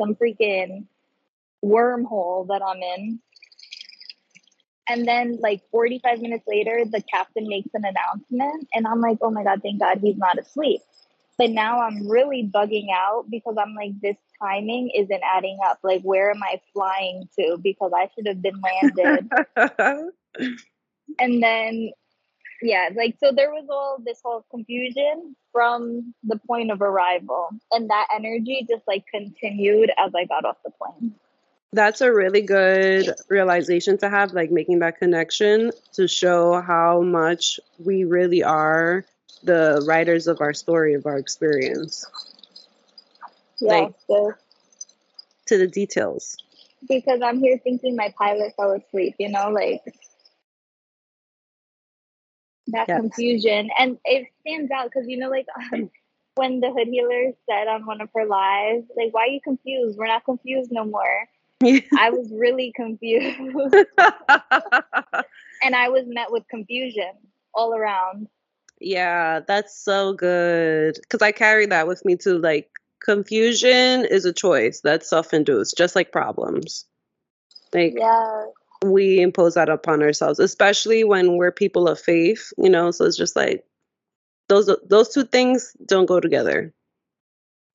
some 0.00 0.14
freaking 0.14 0.86
wormhole 1.64 2.46
that 2.48 2.62
i'm 2.66 2.82
in 2.82 3.18
and 4.88 5.06
then 5.06 5.38
like 5.40 5.62
45 5.70 6.20
minutes 6.20 6.44
later 6.46 6.84
the 6.84 7.02
captain 7.02 7.48
makes 7.48 7.70
an 7.74 7.84
announcement 7.84 8.68
and 8.74 8.86
i'm 8.86 9.00
like 9.00 9.18
oh 9.22 9.30
my 9.30 9.44
god 9.44 9.60
thank 9.62 9.80
god 9.80 9.98
he's 10.02 10.16
not 10.16 10.38
asleep 10.38 10.80
but 11.38 11.50
now 11.50 11.80
i'm 11.80 12.08
really 12.08 12.50
bugging 12.52 12.88
out 12.92 13.24
because 13.30 13.56
i'm 13.58 13.74
like 13.74 13.92
this 14.00 14.16
timing 14.42 14.90
isn't 14.90 15.22
adding 15.22 15.58
up. 15.64 15.78
Like, 15.82 16.02
where 16.02 16.30
am 16.30 16.42
I 16.42 16.60
flying 16.72 17.28
to? 17.38 17.58
Because 17.62 17.92
I 17.94 18.08
should 18.14 18.26
have 18.26 18.42
been 18.42 18.60
landed. 18.60 19.30
and 21.18 21.42
then, 21.42 21.90
yeah, 22.60 22.88
like, 22.96 23.16
so 23.22 23.32
there 23.32 23.50
was 23.50 23.66
all 23.70 23.98
this 24.04 24.20
whole 24.24 24.44
confusion 24.50 25.36
from 25.52 26.14
the 26.24 26.38
point 26.46 26.70
of 26.70 26.82
arrival. 26.82 27.48
And 27.70 27.90
that 27.90 28.08
energy 28.14 28.66
just 28.68 28.82
like 28.86 29.04
continued 29.12 29.90
as 29.98 30.12
I 30.14 30.24
got 30.24 30.44
off 30.44 30.56
the 30.64 30.70
plane. 30.70 31.14
That's 31.74 32.02
a 32.02 32.12
really 32.12 32.42
good 32.42 33.14
realization 33.30 33.96
to 33.98 34.10
have, 34.10 34.34
like 34.34 34.50
making 34.50 34.80
that 34.80 34.98
connection 34.98 35.72
to 35.94 36.06
show 36.06 36.60
how 36.60 37.00
much 37.00 37.58
we 37.78 38.04
really 38.04 38.42
are 38.42 39.06
the 39.42 39.82
writers 39.86 40.26
of 40.26 40.40
our 40.42 40.52
story, 40.52 40.94
of 40.94 41.06
our 41.06 41.16
experience. 41.16 42.04
Yes, 43.58 43.92
like, 44.08 44.34
to 45.46 45.58
the 45.58 45.66
details. 45.66 46.36
Because 46.88 47.20
I'm 47.22 47.38
here 47.38 47.58
thinking 47.62 47.96
my 47.96 48.12
pilot 48.18 48.52
fell 48.56 48.72
asleep, 48.72 49.14
you 49.18 49.30
know, 49.30 49.50
like 49.50 49.82
that 52.66 52.86
yes. 52.88 53.00
confusion. 53.00 53.70
And 53.78 53.98
it 54.04 54.28
stands 54.40 54.70
out 54.70 54.90
because, 54.92 55.08
you 55.08 55.16
know, 55.16 55.30
like 55.30 55.46
um, 55.72 55.90
when 56.34 56.60
the 56.60 56.70
hood 56.70 56.88
healer 56.88 57.32
said 57.48 57.68
on 57.68 57.86
one 57.86 58.00
of 58.00 58.08
her 58.14 58.26
lives, 58.26 58.84
like, 58.96 59.14
why 59.14 59.22
are 59.22 59.26
you 59.28 59.40
confused? 59.42 59.96
We're 59.96 60.06
not 60.06 60.24
confused 60.24 60.70
no 60.70 60.84
more. 60.84 61.28
I 61.98 62.10
was 62.10 62.30
really 62.32 62.72
confused. 62.74 63.38
and 65.62 65.74
I 65.74 65.88
was 65.88 66.04
met 66.06 66.30
with 66.30 66.42
confusion 66.48 67.12
all 67.54 67.74
around. 67.74 68.28
Yeah, 68.80 69.40
that's 69.46 69.76
so 69.78 70.12
good. 70.12 70.96
Because 71.00 71.22
I 71.22 71.32
carry 71.32 71.66
that 71.66 71.86
with 71.86 72.04
me 72.04 72.16
too. 72.16 72.38
Like, 72.38 72.68
confusion 73.04 74.04
is 74.04 74.24
a 74.24 74.32
choice 74.32 74.80
that's 74.80 75.10
self-induced 75.10 75.76
just 75.76 75.96
like 75.96 76.12
problems 76.12 76.86
like 77.74 77.94
yeah. 77.96 78.44
we 78.84 79.20
impose 79.20 79.54
that 79.54 79.68
upon 79.68 80.02
ourselves 80.02 80.38
especially 80.38 81.02
when 81.02 81.36
we're 81.36 81.50
people 81.50 81.88
of 81.88 81.98
faith 81.98 82.52
you 82.58 82.70
know 82.70 82.90
so 82.90 83.04
it's 83.04 83.16
just 83.16 83.34
like 83.34 83.64
those 84.48 84.70
those 84.88 85.08
two 85.08 85.24
things 85.24 85.74
don't 85.84 86.06
go 86.06 86.20
together 86.20 86.72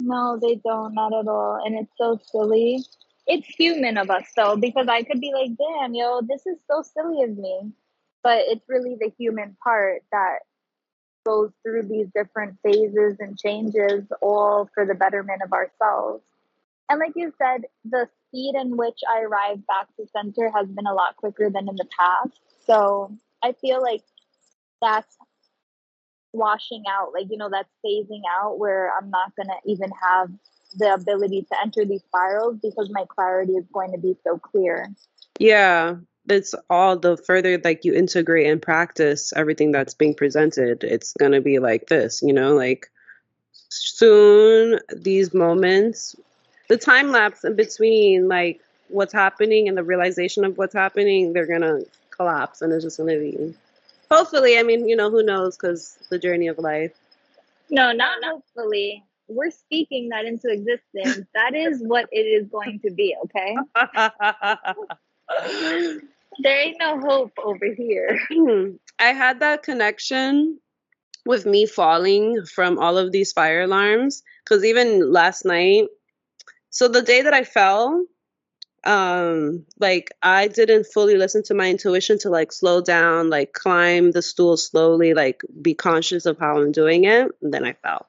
no 0.01 0.39
they 0.41 0.55
don't 0.63 0.93
not 0.93 1.13
at 1.13 1.27
all 1.27 1.61
and 1.65 1.77
it's 1.77 1.91
so 1.97 2.19
silly 2.31 2.83
it's 3.27 3.47
human 3.47 3.97
of 3.97 4.09
us 4.09 4.25
though 4.35 4.55
because 4.55 4.87
i 4.87 5.03
could 5.03 5.19
be 5.19 5.31
like 5.33 5.51
damn 5.57 5.93
yo 5.93 6.21
this 6.21 6.45
is 6.45 6.57
so 6.69 6.81
silly 6.81 7.23
of 7.23 7.37
me 7.37 7.71
but 8.23 8.39
it's 8.47 8.67
really 8.67 8.95
the 8.99 9.11
human 9.17 9.55
part 9.63 10.01
that 10.11 10.39
goes 11.27 11.51
through 11.61 11.83
these 11.83 12.07
different 12.15 12.57
phases 12.63 13.17
and 13.19 13.37
changes 13.37 14.03
all 14.21 14.69
for 14.73 14.85
the 14.85 14.95
betterment 14.95 15.41
of 15.43 15.51
ourselves. 15.51 16.23
And 16.89 16.99
like 16.99 17.11
you 17.15 17.33
said, 17.37 17.65
the 17.83 18.07
speed 18.27 18.55
in 18.55 18.77
which 18.77 18.99
I 19.09 19.21
arrive 19.21 19.67
back 19.67 19.87
to 19.97 20.07
center 20.15 20.49
has 20.55 20.67
been 20.69 20.87
a 20.87 20.93
lot 20.93 21.17
quicker 21.17 21.49
than 21.49 21.67
in 21.67 21.75
the 21.75 21.87
past. 21.99 22.39
So 22.65 23.11
I 23.43 23.51
feel 23.59 23.81
like 23.81 24.03
that's 24.81 25.17
washing 26.31 26.83
out, 26.89 27.11
like, 27.13 27.27
you 27.29 27.37
know, 27.37 27.49
that's 27.51 27.73
phasing 27.85 28.21
out 28.39 28.57
where 28.57 28.91
I'm 28.97 29.09
not 29.09 29.35
going 29.35 29.47
to 29.47 29.69
even 29.69 29.89
have 30.01 30.29
the 30.75 30.93
ability 30.93 31.43
to 31.51 31.61
enter 31.61 31.85
these 31.85 32.03
spirals 32.03 32.57
because 32.61 32.89
my 32.91 33.05
clarity 33.07 33.53
is 33.53 33.65
going 33.73 33.91
to 33.91 33.97
be 33.97 34.15
so 34.23 34.37
clear. 34.37 34.89
Yeah 35.39 35.95
it's 36.29 36.53
all 36.69 36.97
the 36.97 37.17
further 37.17 37.59
like 37.63 37.85
you 37.85 37.93
integrate 37.93 38.47
and 38.47 38.61
practice 38.61 39.31
everything 39.35 39.71
that's 39.71 39.93
being 39.93 40.13
presented 40.13 40.83
it's 40.83 41.13
going 41.13 41.31
to 41.31 41.41
be 41.41 41.59
like 41.59 41.87
this 41.87 42.21
you 42.21 42.33
know 42.33 42.53
like 42.53 42.87
soon 43.69 44.79
these 44.95 45.33
moments 45.33 46.15
the 46.69 46.77
time 46.77 47.11
lapse 47.11 47.43
in 47.43 47.55
between 47.55 48.27
like 48.27 48.61
what's 48.89 49.13
happening 49.13 49.67
and 49.67 49.77
the 49.77 49.83
realization 49.83 50.45
of 50.45 50.57
what's 50.57 50.73
happening 50.73 51.33
they're 51.33 51.47
going 51.47 51.61
to 51.61 51.85
collapse 52.09 52.61
and 52.61 52.71
it's 52.73 52.83
just 52.83 52.97
going 52.97 53.09
to 53.09 53.19
be 53.19 53.55
hopefully 54.09 54.57
i 54.57 54.63
mean 54.63 54.87
you 54.87 54.95
know 54.95 55.09
who 55.09 55.23
knows 55.23 55.55
because 55.55 55.97
the 56.09 56.19
journey 56.19 56.47
of 56.47 56.57
life 56.57 56.93
no 57.69 57.91
not 57.91 58.23
hopefully 58.23 59.03
we're 59.27 59.51
speaking 59.51 60.09
that 60.09 60.25
into 60.25 60.49
existence. 60.49 61.27
That 61.33 61.55
is 61.55 61.81
what 61.81 62.07
it 62.11 62.21
is 62.21 62.47
going 62.47 62.79
to 62.81 62.91
be 62.91 63.15
okay? 63.25 63.55
There 66.39 66.59
ain't 66.59 66.77
no 66.79 66.99
hope 66.99 67.33
over 67.43 67.65
here. 67.75 68.19
I 68.99 69.07
had 69.07 69.39
that 69.39 69.63
connection 69.63 70.59
with 71.25 71.45
me 71.45 71.65
falling 71.65 72.45
from 72.45 72.77
all 72.77 72.97
of 72.97 73.11
these 73.11 73.33
fire 73.33 73.63
alarms 73.63 74.23
because 74.43 74.63
even 74.63 75.11
last 75.11 75.45
night, 75.45 75.87
so 76.69 76.87
the 76.87 77.01
day 77.01 77.23
that 77.23 77.33
I 77.33 77.43
fell, 77.43 78.05
um 78.83 79.65
like 79.79 80.11
i 80.21 80.47
didn't 80.47 80.85
fully 80.85 81.17
listen 81.17 81.43
to 81.43 81.55
my 81.55 81.69
intuition 81.69 82.19
to 82.19 82.29
like 82.29 82.51
slow 82.51 82.79
down 82.79 83.29
like 83.29 83.51
climb 83.51 84.11
the 84.11 84.21
stool 84.21 84.55
slowly 84.55 85.13
like 85.13 85.41
be 85.61 85.73
conscious 85.73 86.25
of 86.25 86.37
how 86.37 86.57
i'm 86.57 86.71
doing 86.71 87.03
it 87.03 87.29
and 87.41 87.53
then 87.53 87.65
i 87.65 87.73
fell 87.73 88.07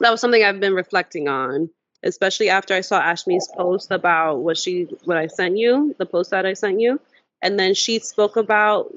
that 0.00 0.10
was 0.10 0.20
something 0.20 0.44
i've 0.44 0.60
been 0.60 0.74
reflecting 0.74 1.28
on 1.28 1.68
especially 2.02 2.48
after 2.48 2.74
i 2.74 2.80
saw 2.80 3.00
ashmi's 3.00 3.48
post 3.56 3.90
about 3.90 4.38
what 4.38 4.56
she 4.58 4.82
what 5.04 5.16
i 5.16 5.26
sent 5.26 5.56
you 5.56 5.94
the 5.98 6.06
post 6.06 6.30
that 6.30 6.46
i 6.46 6.52
sent 6.52 6.80
you 6.80 7.00
and 7.42 7.58
then 7.58 7.74
she 7.74 7.98
spoke 7.98 8.36
about 8.36 8.92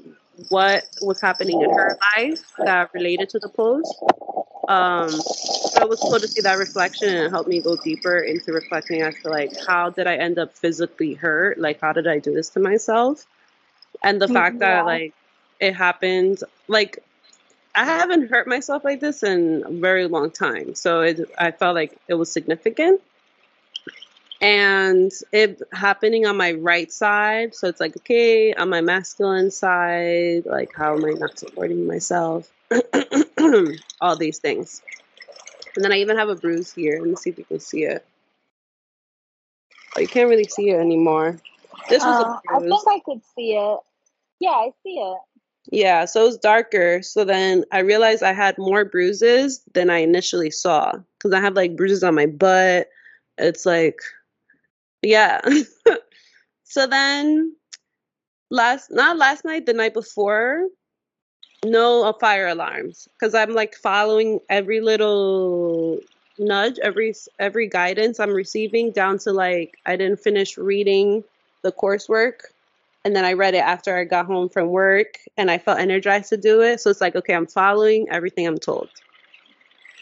what 0.48 0.84
was 1.02 1.20
happening 1.20 1.60
in 1.60 1.70
her 1.70 1.98
life 2.16 2.42
that 2.58 2.90
related 2.94 3.28
to 3.30 3.38
the 3.38 3.48
post. 3.48 3.94
Um, 4.68 5.10
so 5.10 5.82
it 5.82 5.88
was 5.88 5.98
cool 6.00 6.18
to 6.18 6.28
see 6.28 6.40
that 6.42 6.58
reflection 6.58 7.08
and 7.08 7.26
it 7.26 7.30
helped 7.30 7.48
me 7.48 7.60
go 7.60 7.76
deeper 7.76 8.18
into 8.18 8.52
reflecting 8.52 9.02
as 9.02 9.14
to 9.22 9.28
like 9.28 9.52
how 9.66 9.90
did 9.90 10.06
I 10.06 10.16
end 10.16 10.38
up 10.38 10.56
physically 10.56 11.14
hurt? 11.14 11.58
Like 11.58 11.80
how 11.80 11.92
did 11.92 12.06
I 12.06 12.18
do 12.18 12.32
this 12.32 12.50
to 12.50 12.60
myself? 12.60 13.26
And 14.02 14.20
the 14.20 14.28
fact 14.28 14.60
that 14.60 14.86
like 14.86 15.12
it 15.58 15.74
happened 15.74 16.42
like 16.68 17.02
I 17.74 17.84
haven't 17.84 18.28
hurt 18.28 18.48
myself 18.48 18.84
like 18.84 19.00
this 19.00 19.22
in 19.22 19.62
a 19.64 19.70
very 19.70 20.06
long 20.06 20.30
time. 20.30 20.74
So 20.74 21.00
it 21.02 21.20
I 21.38 21.50
felt 21.52 21.74
like 21.74 21.96
it 22.08 22.14
was 22.14 22.30
significant. 22.30 23.00
And 24.40 25.12
it 25.32 25.60
happening 25.72 26.26
on 26.26 26.36
my 26.38 26.52
right 26.52 26.90
side 26.90 27.54
so 27.54 27.68
it's 27.68 27.78
like 27.78 27.94
okay 27.98 28.54
on 28.54 28.70
my 28.70 28.80
masculine 28.80 29.50
side 29.50 30.46
like 30.46 30.70
how 30.74 30.96
am 30.96 31.04
i 31.04 31.10
not 31.10 31.38
supporting 31.38 31.86
myself? 31.86 32.50
All 34.00 34.16
these 34.16 34.38
things. 34.38 34.80
And 35.76 35.84
then 35.84 35.92
i 35.92 35.98
even 35.98 36.16
have 36.16 36.30
a 36.30 36.36
bruise 36.36 36.72
here. 36.72 36.98
Let 37.00 37.08
me 37.10 37.16
see 37.16 37.30
if 37.30 37.38
you 37.38 37.44
can 37.44 37.60
see 37.60 37.84
it. 37.84 38.04
Oh 39.96 40.00
you 40.00 40.08
can't 40.08 40.28
really 40.28 40.44
see 40.44 40.70
it 40.70 40.80
anymore. 40.80 41.36
This 41.88 42.02
was 42.02 42.24
uh, 42.24 42.54
i 42.54 42.58
think 42.60 42.82
i 42.88 43.00
could 43.04 43.20
see 43.36 43.56
it. 43.56 43.78
Yeah 44.40 44.50
i 44.50 44.70
see 44.82 44.94
it 44.94 45.18
yeah 45.66 46.04
so 46.04 46.26
it's 46.26 46.36
darker. 46.36 47.02
So 47.02 47.24
then 47.24 47.64
i 47.72 47.80
realized 47.80 48.22
i 48.22 48.32
had 48.32 48.56
more 48.58 48.84
bruises 48.84 49.62
than 49.72 49.90
i 49.90 49.98
initially 49.98 50.50
saw 50.50 50.92
because 51.18 51.32
i 51.32 51.40
have 51.40 51.54
like 51.54 51.76
bruises 51.76 52.02
on 52.02 52.14
my 52.14 52.26
butt. 52.26 52.88
It's 53.38 53.64
like 53.66 54.00
yeah. 55.02 55.40
so 56.64 56.86
then 56.86 57.54
last 58.50 58.90
not 58.90 59.16
last 59.16 59.44
night, 59.44 59.66
the 59.66 59.72
night 59.72 59.94
before, 59.94 60.68
no 61.64 62.04
uh, 62.04 62.12
fire 62.12 62.48
alarms 62.48 63.08
because 63.18 63.34
I'm 63.34 63.54
like 63.54 63.74
following 63.74 64.40
every 64.48 64.80
little 64.80 66.00
nudge, 66.38 66.78
every 66.82 67.14
every 67.38 67.68
guidance 67.68 68.20
I'm 68.20 68.32
receiving 68.32 68.92
down 68.92 69.18
to 69.20 69.32
like 69.32 69.78
I 69.86 69.96
didn't 69.96 70.20
finish 70.20 70.58
reading 70.58 71.24
the 71.62 71.72
coursework 71.72 72.40
and 73.04 73.16
then 73.16 73.24
I 73.24 73.32
read 73.32 73.54
it 73.54 73.64
after 73.64 73.96
I 73.96 74.04
got 74.04 74.26
home 74.26 74.48
from 74.48 74.68
work 74.68 75.18
and 75.36 75.50
I 75.50 75.58
felt 75.58 75.78
energized 75.78 76.28
to 76.30 76.36
do 76.36 76.60
it. 76.60 76.80
So 76.80 76.90
it's 76.90 77.00
like, 77.00 77.16
okay, 77.16 77.34
I'm 77.34 77.46
following 77.46 78.08
everything 78.10 78.46
I'm 78.46 78.58
told. 78.58 78.88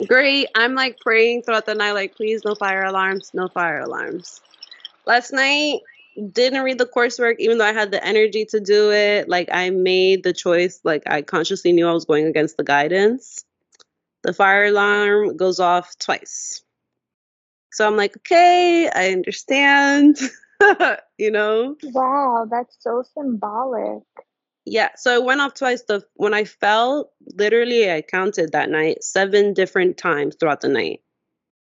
Great. 0.06 0.48
I'm 0.54 0.74
like 0.74 0.98
praying 1.00 1.42
throughout 1.42 1.66
the 1.66 1.74
night, 1.74 1.92
like, 1.92 2.14
please, 2.14 2.42
no 2.44 2.54
fire 2.54 2.84
alarms, 2.84 3.32
no 3.34 3.48
fire 3.48 3.80
alarms 3.80 4.40
last 5.08 5.32
night 5.32 5.80
didn't 6.32 6.62
read 6.62 6.78
the 6.78 6.86
coursework 6.86 7.36
even 7.38 7.58
though 7.58 7.64
i 7.64 7.72
had 7.72 7.90
the 7.90 8.04
energy 8.04 8.44
to 8.44 8.60
do 8.60 8.92
it 8.92 9.28
like 9.28 9.48
i 9.50 9.70
made 9.70 10.22
the 10.22 10.32
choice 10.32 10.80
like 10.84 11.02
i 11.06 11.22
consciously 11.22 11.72
knew 11.72 11.88
i 11.88 11.92
was 11.92 12.04
going 12.04 12.26
against 12.26 12.56
the 12.56 12.62
guidance 12.62 13.44
the 14.22 14.32
fire 14.32 14.66
alarm 14.66 15.36
goes 15.36 15.58
off 15.58 15.96
twice 15.98 16.62
so 17.72 17.86
i'm 17.86 17.96
like 17.96 18.16
okay 18.18 18.90
i 18.94 19.10
understand 19.12 20.18
you 21.18 21.30
know? 21.30 21.76
Wow, 21.82 22.46
that's 22.50 22.76
so 22.80 23.02
symbolic. 23.14 24.02
Yeah, 24.64 24.90
so 24.96 25.14
I 25.14 25.18
went 25.18 25.40
off 25.40 25.54
twice. 25.54 25.82
The 25.82 26.04
when 26.14 26.34
I 26.34 26.44
fell, 26.44 27.10
literally 27.34 27.90
I 27.90 28.02
counted 28.02 28.52
that 28.52 28.68
night 28.68 29.02
seven 29.02 29.54
different 29.54 29.96
times 29.96 30.36
throughout 30.38 30.60
the 30.60 30.68
night. 30.68 31.00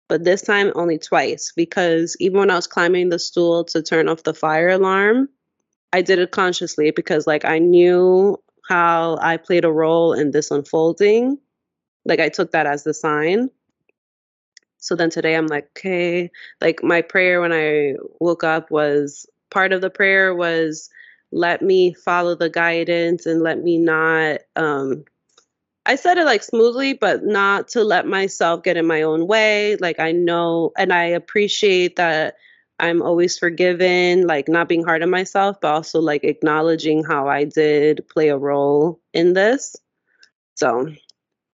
But 0.09 0.24
this 0.24 0.42
time 0.42 0.72
only 0.74 0.98
twice 0.98 1.52
because 1.57 2.16
even 2.20 2.38
when 2.38 2.50
I 2.50 2.57
was 2.57 2.66
climbing 2.66 3.09
the 3.09 3.18
stool 3.18 3.64
to 3.66 3.83
turn 3.83 4.09
off 4.09 4.22
the 4.22 4.35
fire 4.35 4.68
alarm, 4.68 5.28
I 5.92 6.02
did 6.02 6.18
it 6.18 6.31
consciously 6.31 6.90
because 6.90 7.26
like 7.26 7.44
I 7.44 7.59
knew 7.59 8.38
how 8.68 9.18
I 9.20 9.37
played 9.37 9.64
a 9.64 9.72
role 9.72 10.12
in 10.12 10.31
this 10.31 10.50
unfolding. 10.50 11.38
Like 12.05 12.20
I 12.20 12.28
took 12.28 12.52
that 12.52 12.66
as 12.66 12.85
the 12.85 12.94
sign. 12.94 13.50
So 14.83 14.97
then 14.97 15.11
today 15.11 15.37
I'm 15.37 15.47
like, 15.47 15.68
okay, 15.79 16.31
like 16.61 16.83
my 16.83 17.03
prayer 17.03 17.40
when 17.40 17.53
I 17.53 17.95
woke 18.21 18.42
up 18.42 18.71
was 18.71 19.27
part 19.51 19.73
of 19.73 19.81
the 19.81 19.90
prayer 19.90 20.35
was 20.35 20.90
let 21.31 21.62
me 21.62 21.95
follow 21.95 22.35
the 22.35 22.51
guidance 22.51 23.25
and 23.25 23.42
let 23.42 23.62
me 23.62 23.79
not 23.79 24.40
um 24.57 25.05
I 25.87 25.97
said 25.97 26.18
it 26.18 26.25
like 26.25 26.42
smoothly, 26.42 26.95
but 26.95 27.25
not 27.25 27.68
to 27.68 27.85
let 27.85 28.07
myself 28.07 28.62
get 28.62 28.77
in 28.77 28.87
my 28.87 29.03
own 29.03 29.27
way. 29.27 29.77
Like 29.77 29.99
I 30.01 30.12
know 30.12 30.73
and 30.77 30.92
I 30.92 31.05
appreciate 31.05 31.97
that 31.97 32.37
I'm 32.79 33.03
always 33.03 33.38
forgiven, 33.38 34.27
like 34.27 34.49
not 34.49 34.68
being 34.68 34.85
hard 34.85 35.03
on 35.03 35.11
myself, 35.11 35.61
but 35.61 35.73
also 35.73 36.01
like 36.01 36.25
acknowledging 36.25 37.05
how 37.05 37.29
I 37.29 37.45
did 37.45 38.05
play 38.09 38.29
a 38.29 38.37
role 38.37 39.01
in 39.12 39.33
this. 39.33 39.77
So, 40.57 40.88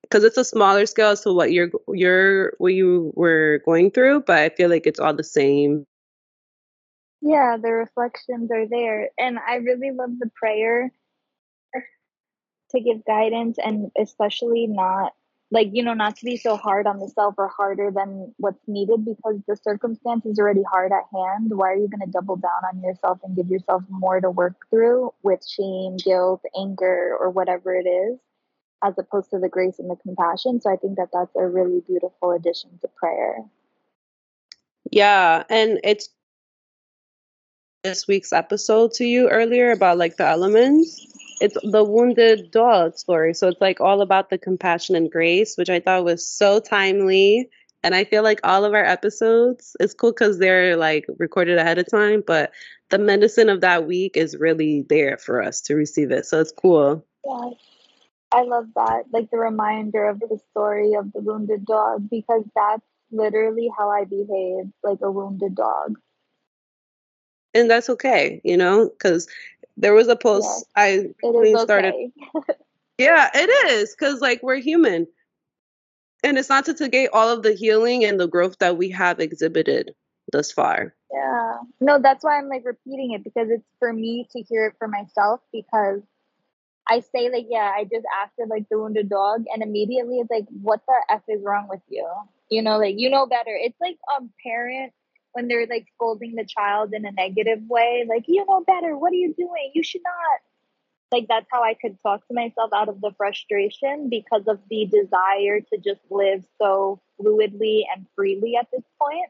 because 0.04 0.24
it's 0.24 0.38
a 0.38 0.46
smaller 0.46 0.86
scale 0.86 1.10
as 1.10 1.22
to 1.22 1.34
what 1.34 1.52
you're 1.52 1.72
you're 1.88 2.54
what 2.60 2.74
you 2.74 3.12
were 3.16 3.62
going 3.66 3.89
through, 3.89 4.22
but 4.22 4.38
I 4.38 4.50
feel 4.50 4.70
like 4.70 4.86
it's 4.86 5.00
all 5.00 5.13
the 5.13 5.24
same. 5.24 5.86
Yeah, 7.22 7.58
the 7.62 7.72
reflections 7.72 8.52
are 8.52 8.68
there, 8.68 9.10
and 9.18 9.39
I 9.39 9.56
really 9.56 9.92
love 9.92 10.12
the 10.20 10.30
prayer 10.36 10.92
to 12.72 12.80
give 12.80 13.06
guidance, 13.06 13.58
and 13.63 13.92
especially 13.98 14.68
not 14.68 15.13
like 15.54 15.70
you 15.72 15.84
know 15.84 15.94
not 15.94 16.18
to 16.18 16.26
be 16.26 16.36
so 16.36 16.58
hard 16.58 16.86
on 16.88 17.00
the 17.00 17.08
self 17.08 17.36
or 17.38 17.48
harder 17.48 17.92
than 17.92 18.34
what's 18.38 18.68
needed 18.68 19.06
because 19.06 19.39
the 19.48 19.56
circumstance 19.56 20.26
is 20.26 20.39
already 20.39 20.63
hard 20.63 20.92
at 20.92 21.04
hand 21.13 21.52
why 21.54 21.68
are 21.68 21.76
you 21.76 21.88
going 21.88 22.00
to 22.00 22.12
double 22.12 22.36
down 22.36 22.63
on 22.74 22.82
yourself 22.82 23.20
and 23.24 23.36
give 23.36 23.48
yourself 23.50 23.84
more 23.89 24.20
to 24.20 24.32
work 24.32 24.56
through 24.72 25.13
with 25.22 25.48
shame 25.48 25.96
guilt 25.98 26.42
anger 26.60 27.16
or 27.20 27.30
whatever 27.30 27.76
it 27.76 27.88
is 27.88 28.18
as 28.84 28.93
opposed 28.98 29.30
to 29.30 29.39
the 29.39 29.50
grace 29.50 29.80
and 29.80 29.89
the 29.89 29.96
compassion 29.98 30.60
so 30.62 30.72
i 30.72 30.76
think 30.76 30.98
that 30.98 31.10
that's 31.13 31.36
a 31.36 31.48
really 31.48 31.82
beautiful 31.88 32.32
addition 32.32 32.69
to 32.82 32.88
prayer 32.96 33.38
yeah 34.91 35.43
and 35.50 35.80
it's 35.84 36.10
this 37.84 38.08
week's 38.08 38.32
episode 38.32 38.91
to 38.93 39.06
you 39.06 39.30
earlier 39.30 39.72
about 39.72 39.98
like 39.98 40.17
the 40.17 40.26
elements 40.26 41.13
it's 41.43 41.58
the 41.62 41.84
wounded 41.84 42.52
dog 42.52 42.98
story. 42.98 43.34
So 43.34 43.50
it's 43.50 43.60
like 43.60 43.82
all 43.82 44.02
about 44.02 44.30
the 44.30 44.38
compassion 44.38 44.96
and 44.96 45.12
grace, 45.12 45.58
which 45.58 45.69
I 45.69 45.82
thought 45.82 46.06
was 46.06 46.26
so 46.26 46.62
timely. 46.62 47.50
And 47.84 47.93
I 47.93 48.06
feel 48.06 48.24
like 48.24 48.39
all 48.46 48.63
of 48.63 48.74
our 48.74 48.86
episodes, 48.86 49.76
it's 49.82 49.93
cool 49.93 50.13
because 50.13 50.39
they're 50.39 50.78
like 50.78 51.06
recorded 51.17 51.58
ahead 51.58 51.80
of 51.80 51.91
time, 51.91 52.24
but 52.26 52.54
the 52.91 52.98
medicine 52.98 53.50
of 53.50 53.60
that 53.60 53.86
week 53.86 54.15
is 54.15 54.38
really 54.38 54.86
there 54.88 55.17
for 55.17 55.41
us 55.41 55.60
to 55.63 55.76
receive 55.76 56.12
it. 56.12 56.26
So 56.26 56.39
it's 56.39 56.54
cool. 56.54 57.06
Yeah. 57.26 57.50
I 58.34 58.43
love 58.43 58.65
that. 58.76 59.04
Like 59.12 59.30
the 59.30 59.38
reminder 59.38 60.10
of 60.10 60.19
the 60.19 60.39
story 60.52 60.93
of 60.96 61.13
the 61.13 61.22
wounded 61.22 61.65
dog, 61.65 62.10
because 62.10 62.43
that's 62.56 62.86
literally 63.12 63.69
how 63.78 63.89
I 63.89 64.06
behave 64.06 64.65
like 64.84 65.00
a 65.02 65.12
wounded 65.12 65.56
dog. 65.56 66.00
And 67.54 67.69
that's 67.69 67.89
okay, 67.89 68.41
you 68.43 68.58
know, 68.58 68.89
because 68.89 69.28
there 69.78 69.93
was 69.93 70.08
a 70.08 70.15
post 70.15 70.48
yes, 70.48 70.65
I 70.76 71.06
okay. 71.24 71.56
started. 71.56 71.93
yeah, 72.98 73.30
it 73.36 73.72
is 73.72 73.96
because 73.96 74.22
like 74.22 74.41
we're 74.41 74.56
human, 74.56 75.06
and 76.24 76.39
it's 76.39 76.50
not 76.50 76.65
to 76.65 76.74
negate 76.74 77.10
all 77.13 77.30
of 77.30 77.43
the 77.43 77.54
healing 77.54 78.04
and 78.04 78.19
the 78.19 78.28
growth 78.28 78.58
that 78.60 78.78
we 78.78 78.89
have 78.89 79.19
exhibited 79.19 79.93
thus 80.32 80.52
far. 80.52 80.96
Yeah, 81.13 81.58
no, 81.80 82.00
that's 82.00 82.24
why 82.24 82.39
I'm 82.39 82.50
like 82.50 82.65
repeating 82.65 83.12
it 83.13 83.24
because 83.24 83.50
it's 83.52 83.67
for 83.78 83.93
me 83.93 84.28
to 84.32 84.41
hear 84.41 84.65
it 84.65 84.74
for 84.80 84.88
myself 84.88 85.41
because 85.52 86.02
I 86.88 87.00
say 87.00 87.30
like, 87.32 87.48
yeah, 87.50 87.72
I 87.76 87.84
just 87.84 88.06
acted 88.22 88.50
like 88.50 88.67
the 88.69 88.78
wounded 88.78 89.10
dog, 89.10 89.46
and 89.54 89.63
immediately 89.63 90.19
it's 90.19 90.30
like, 90.30 90.46
what 90.62 90.82
the 90.88 90.96
f 91.10 91.22
is 91.28 91.41
wrong 91.43 91.67
with 91.69 91.82
you? 91.89 92.08
You 92.50 92.62
know, 92.62 92.78
like 92.78 92.96
you 92.98 93.10
know 93.10 93.26
better. 93.26 93.56
It's 93.56 93.80
like 93.80 93.98
a 94.17 94.24
parent 94.46 94.93
when 95.34 95.48
they're 95.48 95.67
like 95.67 95.88
scolding 95.96 96.36
the 96.36 96.46
child 96.46 96.93
in 96.93 97.06
a 97.06 97.12
negative 97.12 97.60
way, 97.67 98.06
like, 98.08 98.24
you 98.28 98.46
know 98.46 98.63
better, 98.65 98.96
what 98.96 99.12
are 99.12 99.17
you 99.17 99.34
doing? 99.34 99.72
You 99.74 99.84
should 99.84 100.02
not. 100.04 100.39
Like, 101.12 101.28
that's 101.28 101.48
how 101.52 101.63
I 101.63 101.76
could 101.76 101.98
talk 102.02 102.28
to 102.28 102.34
myself 102.34 102.72
out 102.74 102.89
of 102.89 103.02
the 103.02 103.12
frustration 103.17 104.10
because 104.10 104.43
of 104.48 104.60
the 104.69 104.86
desire 104.86 105.60
to 105.60 105.78
just 105.78 106.02
live 106.10 106.43
so 106.60 107.00
fluidly 107.19 107.84
and 107.96 108.06
freely 108.15 108.56
at 108.60 108.67
this 108.72 108.84
point. 109.00 109.30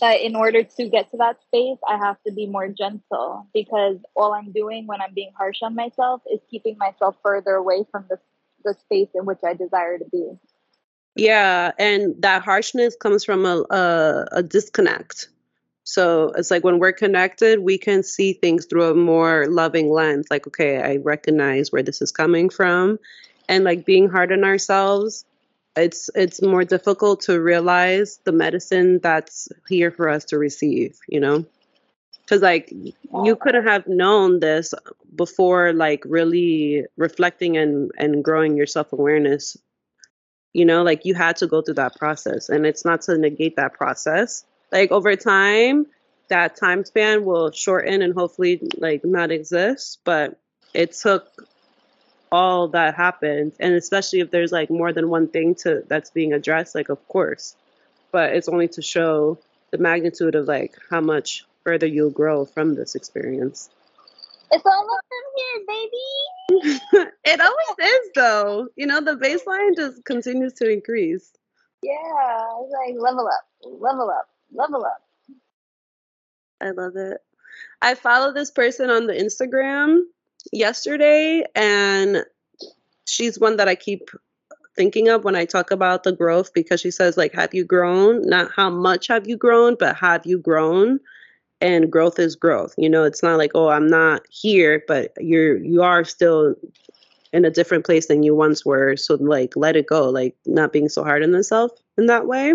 But 0.00 0.20
in 0.20 0.34
order 0.34 0.64
to 0.64 0.88
get 0.88 1.10
to 1.12 1.16
that 1.18 1.40
space, 1.42 1.78
I 1.88 1.96
have 1.96 2.16
to 2.26 2.32
be 2.32 2.46
more 2.46 2.68
gentle 2.68 3.46
because 3.54 3.98
all 4.16 4.34
I'm 4.34 4.50
doing 4.50 4.86
when 4.86 5.00
I'm 5.00 5.14
being 5.14 5.32
harsh 5.36 5.58
on 5.62 5.76
myself 5.76 6.22
is 6.32 6.40
keeping 6.50 6.76
myself 6.76 7.16
further 7.22 7.52
away 7.52 7.86
from 7.90 8.04
the, 8.10 8.18
the 8.64 8.74
space 8.74 9.08
in 9.14 9.26
which 9.26 9.38
I 9.46 9.54
desire 9.54 9.98
to 9.98 10.04
be. 10.10 10.32
Yeah, 11.14 11.72
and 11.78 12.20
that 12.22 12.42
harshness 12.42 12.96
comes 12.96 13.24
from 13.24 13.46
a, 13.46 13.64
a, 13.70 14.26
a 14.32 14.42
disconnect. 14.42 15.28
So 15.84 16.32
it's 16.36 16.50
like 16.50 16.64
when 16.64 16.80
we're 16.80 16.92
connected, 16.92 17.60
we 17.60 17.78
can 17.78 18.02
see 18.02 18.32
things 18.32 18.66
through 18.66 18.90
a 18.90 18.94
more 18.94 19.46
loving 19.46 19.88
lens. 19.88 20.26
Like, 20.30 20.48
okay, 20.48 20.82
I 20.82 20.96
recognize 20.96 21.70
where 21.70 21.82
this 21.82 22.02
is 22.02 22.10
coming 22.10 22.50
from, 22.50 22.98
and 23.48 23.62
like 23.62 23.86
being 23.86 24.10
hard 24.10 24.32
on 24.32 24.42
ourselves, 24.42 25.24
it's 25.76 26.10
it's 26.14 26.42
more 26.42 26.64
difficult 26.64 27.22
to 27.22 27.40
realize 27.40 28.18
the 28.24 28.32
medicine 28.32 29.00
that's 29.02 29.48
here 29.68 29.90
for 29.90 30.08
us 30.08 30.24
to 30.26 30.38
receive. 30.38 30.98
You 31.08 31.20
know, 31.20 31.44
because 32.24 32.42
like 32.42 32.72
you 33.24 33.36
couldn't 33.36 33.66
have 33.66 33.86
known 33.86 34.40
this 34.40 34.74
before, 35.14 35.72
like 35.72 36.02
really 36.04 36.84
reflecting 36.96 37.56
and 37.56 37.90
and 37.98 38.24
growing 38.24 38.56
your 38.56 38.66
self 38.66 38.92
awareness 38.92 39.56
you 40.56 40.64
know 40.64 40.82
like 40.82 41.04
you 41.04 41.14
had 41.14 41.36
to 41.36 41.46
go 41.46 41.60
through 41.60 41.74
that 41.74 41.94
process 41.96 42.48
and 42.48 42.64
it's 42.64 42.82
not 42.84 43.02
to 43.02 43.18
negate 43.18 43.56
that 43.56 43.74
process. 43.74 44.44
Like 44.72 44.90
over 44.90 45.14
time 45.14 45.86
that 46.28 46.56
time 46.56 46.84
span 46.84 47.26
will 47.26 47.52
shorten 47.52 48.00
and 48.00 48.14
hopefully 48.14 48.62
like 48.78 49.04
not 49.04 49.30
exist 49.30 49.98
but 50.04 50.40
it 50.72 50.92
took 50.92 51.30
all 52.32 52.68
that 52.68 52.94
happened 52.94 53.52
and 53.60 53.74
especially 53.74 54.20
if 54.20 54.30
there's 54.30 54.52
like 54.52 54.70
more 54.70 54.92
than 54.92 55.08
one 55.08 55.28
thing 55.28 55.54
to 55.54 55.82
that's 55.86 56.10
being 56.10 56.32
addressed 56.32 56.74
like 56.74 56.88
of 56.88 57.08
course 57.08 57.54
but 58.12 58.32
it's 58.32 58.48
only 58.48 58.68
to 58.68 58.82
show 58.82 59.38
the 59.70 59.78
magnitude 59.78 60.34
of 60.34 60.46
like 60.46 60.74
how 60.90 61.00
much 61.00 61.44
further 61.64 61.86
you'll 61.86 62.10
grow 62.10 62.44
from 62.44 62.74
this 62.74 62.94
experience 62.94 63.70
it's 64.50 64.64
all 64.64 64.86
up 64.94 65.04
from 65.08 65.24
here, 65.36 66.70
baby. 66.94 67.10
it 67.24 67.40
always 67.40 67.92
is, 67.92 68.10
though. 68.14 68.68
You 68.76 68.86
know, 68.86 69.00
the 69.00 69.16
baseline 69.16 69.74
just 69.76 70.04
continues 70.04 70.52
to 70.54 70.70
increase. 70.70 71.32
Yeah, 71.82 72.46
it's 72.62 72.72
like 72.72 72.94
level 72.98 73.26
up, 73.26 73.46
level 73.64 74.10
up, 74.10 74.28
level 74.52 74.84
up. 74.84 75.02
I 76.60 76.70
love 76.70 76.96
it. 76.96 77.18
I 77.82 77.94
follow 77.94 78.32
this 78.32 78.50
person 78.50 78.90
on 78.90 79.06
the 79.06 79.14
Instagram 79.14 80.02
yesterday, 80.52 81.44
and 81.54 82.24
she's 83.06 83.38
one 83.38 83.56
that 83.56 83.68
I 83.68 83.74
keep 83.74 84.10
thinking 84.76 85.08
of 85.08 85.24
when 85.24 85.36
I 85.36 85.44
talk 85.44 85.70
about 85.70 86.02
the 86.02 86.12
growth 86.12 86.52
because 86.52 86.80
she 86.80 86.90
says, 86.90 87.16
like, 87.16 87.34
have 87.34 87.54
you 87.54 87.64
grown? 87.64 88.22
Not 88.22 88.50
how 88.54 88.70
much 88.70 89.08
have 89.08 89.26
you 89.26 89.36
grown, 89.36 89.76
but 89.78 89.96
have 89.96 90.26
you 90.26 90.38
grown? 90.38 91.00
and 91.60 91.90
growth 91.90 92.18
is 92.18 92.36
growth. 92.36 92.74
You 92.76 92.90
know 92.90 93.04
it's 93.04 93.22
not 93.22 93.38
like 93.38 93.52
oh 93.54 93.68
i'm 93.68 93.86
not 93.86 94.22
here 94.30 94.82
but 94.86 95.12
you're 95.18 95.56
you 95.56 95.82
are 95.82 96.04
still 96.04 96.54
in 97.32 97.44
a 97.44 97.50
different 97.50 97.84
place 97.84 98.06
than 98.06 98.22
you 98.22 98.34
once 98.34 98.64
were. 98.64 98.96
So 98.96 99.14
like 99.14 99.54
let 99.56 99.76
it 99.76 99.86
go 99.86 100.08
like 100.08 100.36
not 100.46 100.72
being 100.72 100.88
so 100.88 101.02
hard 101.02 101.22
on 101.22 101.32
yourself 101.32 101.72
in 101.98 102.06
that 102.06 102.26
way. 102.26 102.54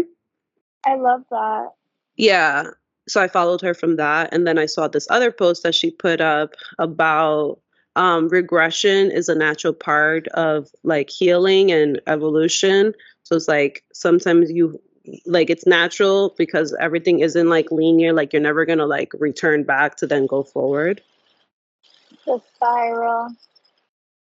I 0.85 0.95
love 0.95 1.23
that. 1.29 1.69
Yeah. 2.15 2.63
So 3.07 3.21
i 3.21 3.27
followed 3.27 3.61
her 3.61 3.73
from 3.73 3.95
that 3.97 4.29
and 4.31 4.45
then 4.45 4.57
i 4.57 4.67
saw 4.67 4.87
this 4.87 5.07
other 5.09 5.31
post 5.31 5.63
that 5.63 5.75
she 5.75 5.91
put 5.91 6.21
up 6.21 6.53
about 6.77 7.59
um, 7.95 8.29
regression 8.29 9.11
is 9.11 9.29
a 9.29 9.35
natural 9.35 9.73
part 9.73 10.27
of 10.29 10.69
like 10.83 11.09
healing 11.09 11.71
and 11.71 12.01
evolution. 12.07 12.93
So 13.23 13.35
it's 13.35 13.47
like 13.47 13.83
sometimes 13.93 14.51
you 14.51 14.81
like 15.25 15.49
it's 15.49 15.65
natural 15.65 16.33
because 16.37 16.75
everything 16.79 17.19
isn't 17.19 17.49
like 17.49 17.71
linear 17.71 18.13
like 18.13 18.33
you're 18.33 18.41
never 18.41 18.65
gonna 18.65 18.85
like 18.85 19.11
return 19.19 19.63
back 19.63 19.97
to 19.97 20.07
then 20.07 20.25
go 20.25 20.43
forward. 20.43 21.01
The 22.25 22.39
spiral. 22.55 23.35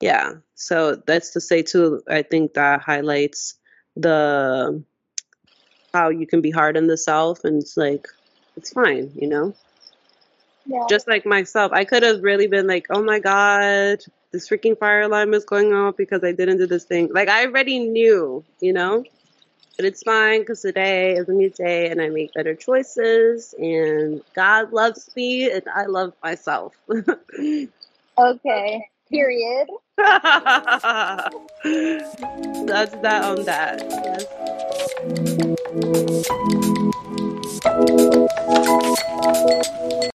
Yeah. 0.01 0.35
So 0.55 0.97
that's 0.97 1.31
to 1.31 1.41
say 1.41 1.63
too 1.63 2.03
i 2.09 2.23
think 2.23 2.55
that 2.55 2.81
highlights 2.81 3.55
the 3.97 4.83
how 5.93 6.09
you 6.09 6.27
can 6.27 6.41
be 6.41 6.51
hard 6.51 6.77
on 6.77 6.89
the 6.89 6.97
self 6.97 7.45
and 7.45 7.63
it's 7.63 7.77
like 7.77 8.09
it's 8.57 8.73
fine 8.73 9.13
you 9.15 9.29
know 9.29 9.55
just 10.89 11.07
like 11.09 11.27
myself, 11.27 11.73
I 11.73 11.85
could 11.85 12.03
have 12.03 12.23
really 12.23 12.47
been 12.47 12.67
like, 12.67 12.87
oh 12.91 13.03
my 13.03 13.19
God, 13.19 13.99
this 14.33 14.49
freaking 14.49 14.79
fire 14.79 15.03
alarm 15.03 15.35
is 15.35 15.45
going 15.45 15.73
off 15.73 15.97
because 15.97 16.25
I 16.25 16.33
didn't 16.33 16.59
do 16.59 16.67
this 16.67 16.85
thing. 16.85 17.11
Like, 17.13 17.29
I 17.29 17.47
already 17.47 17.79
knew, 17.79 18.45
you 18.61 18.73
know? 18.73 19.05
But 19.77 19.87
it's 19.87 20.03
fine 20.03 20.41
because 20.41 20.61
today 20.63 21.15
is 21.15 21.29
a 21.29 21.33
new 21.33 21.51
day 21.51 21.91
and 21.91 22.01
I 22.01 22.09
make 22.09 22.33
better 22.33 22.55
choices, 22.55 23.55
and 23.59 24.23
God 24.35 24.73
loves 24.73 25.11
me 25.17 25.51
and 25.51 25.65
I 25.75 25.87
love 25.87 26.13
myself. 26.23 26.77
okay, 28.19 28.89
period. 29.11 29.69
That's 29.97 31.31
that 33.03 33.25
on 33.25 33.45
that. 33.45 33.83
Yes. 40.05 40.11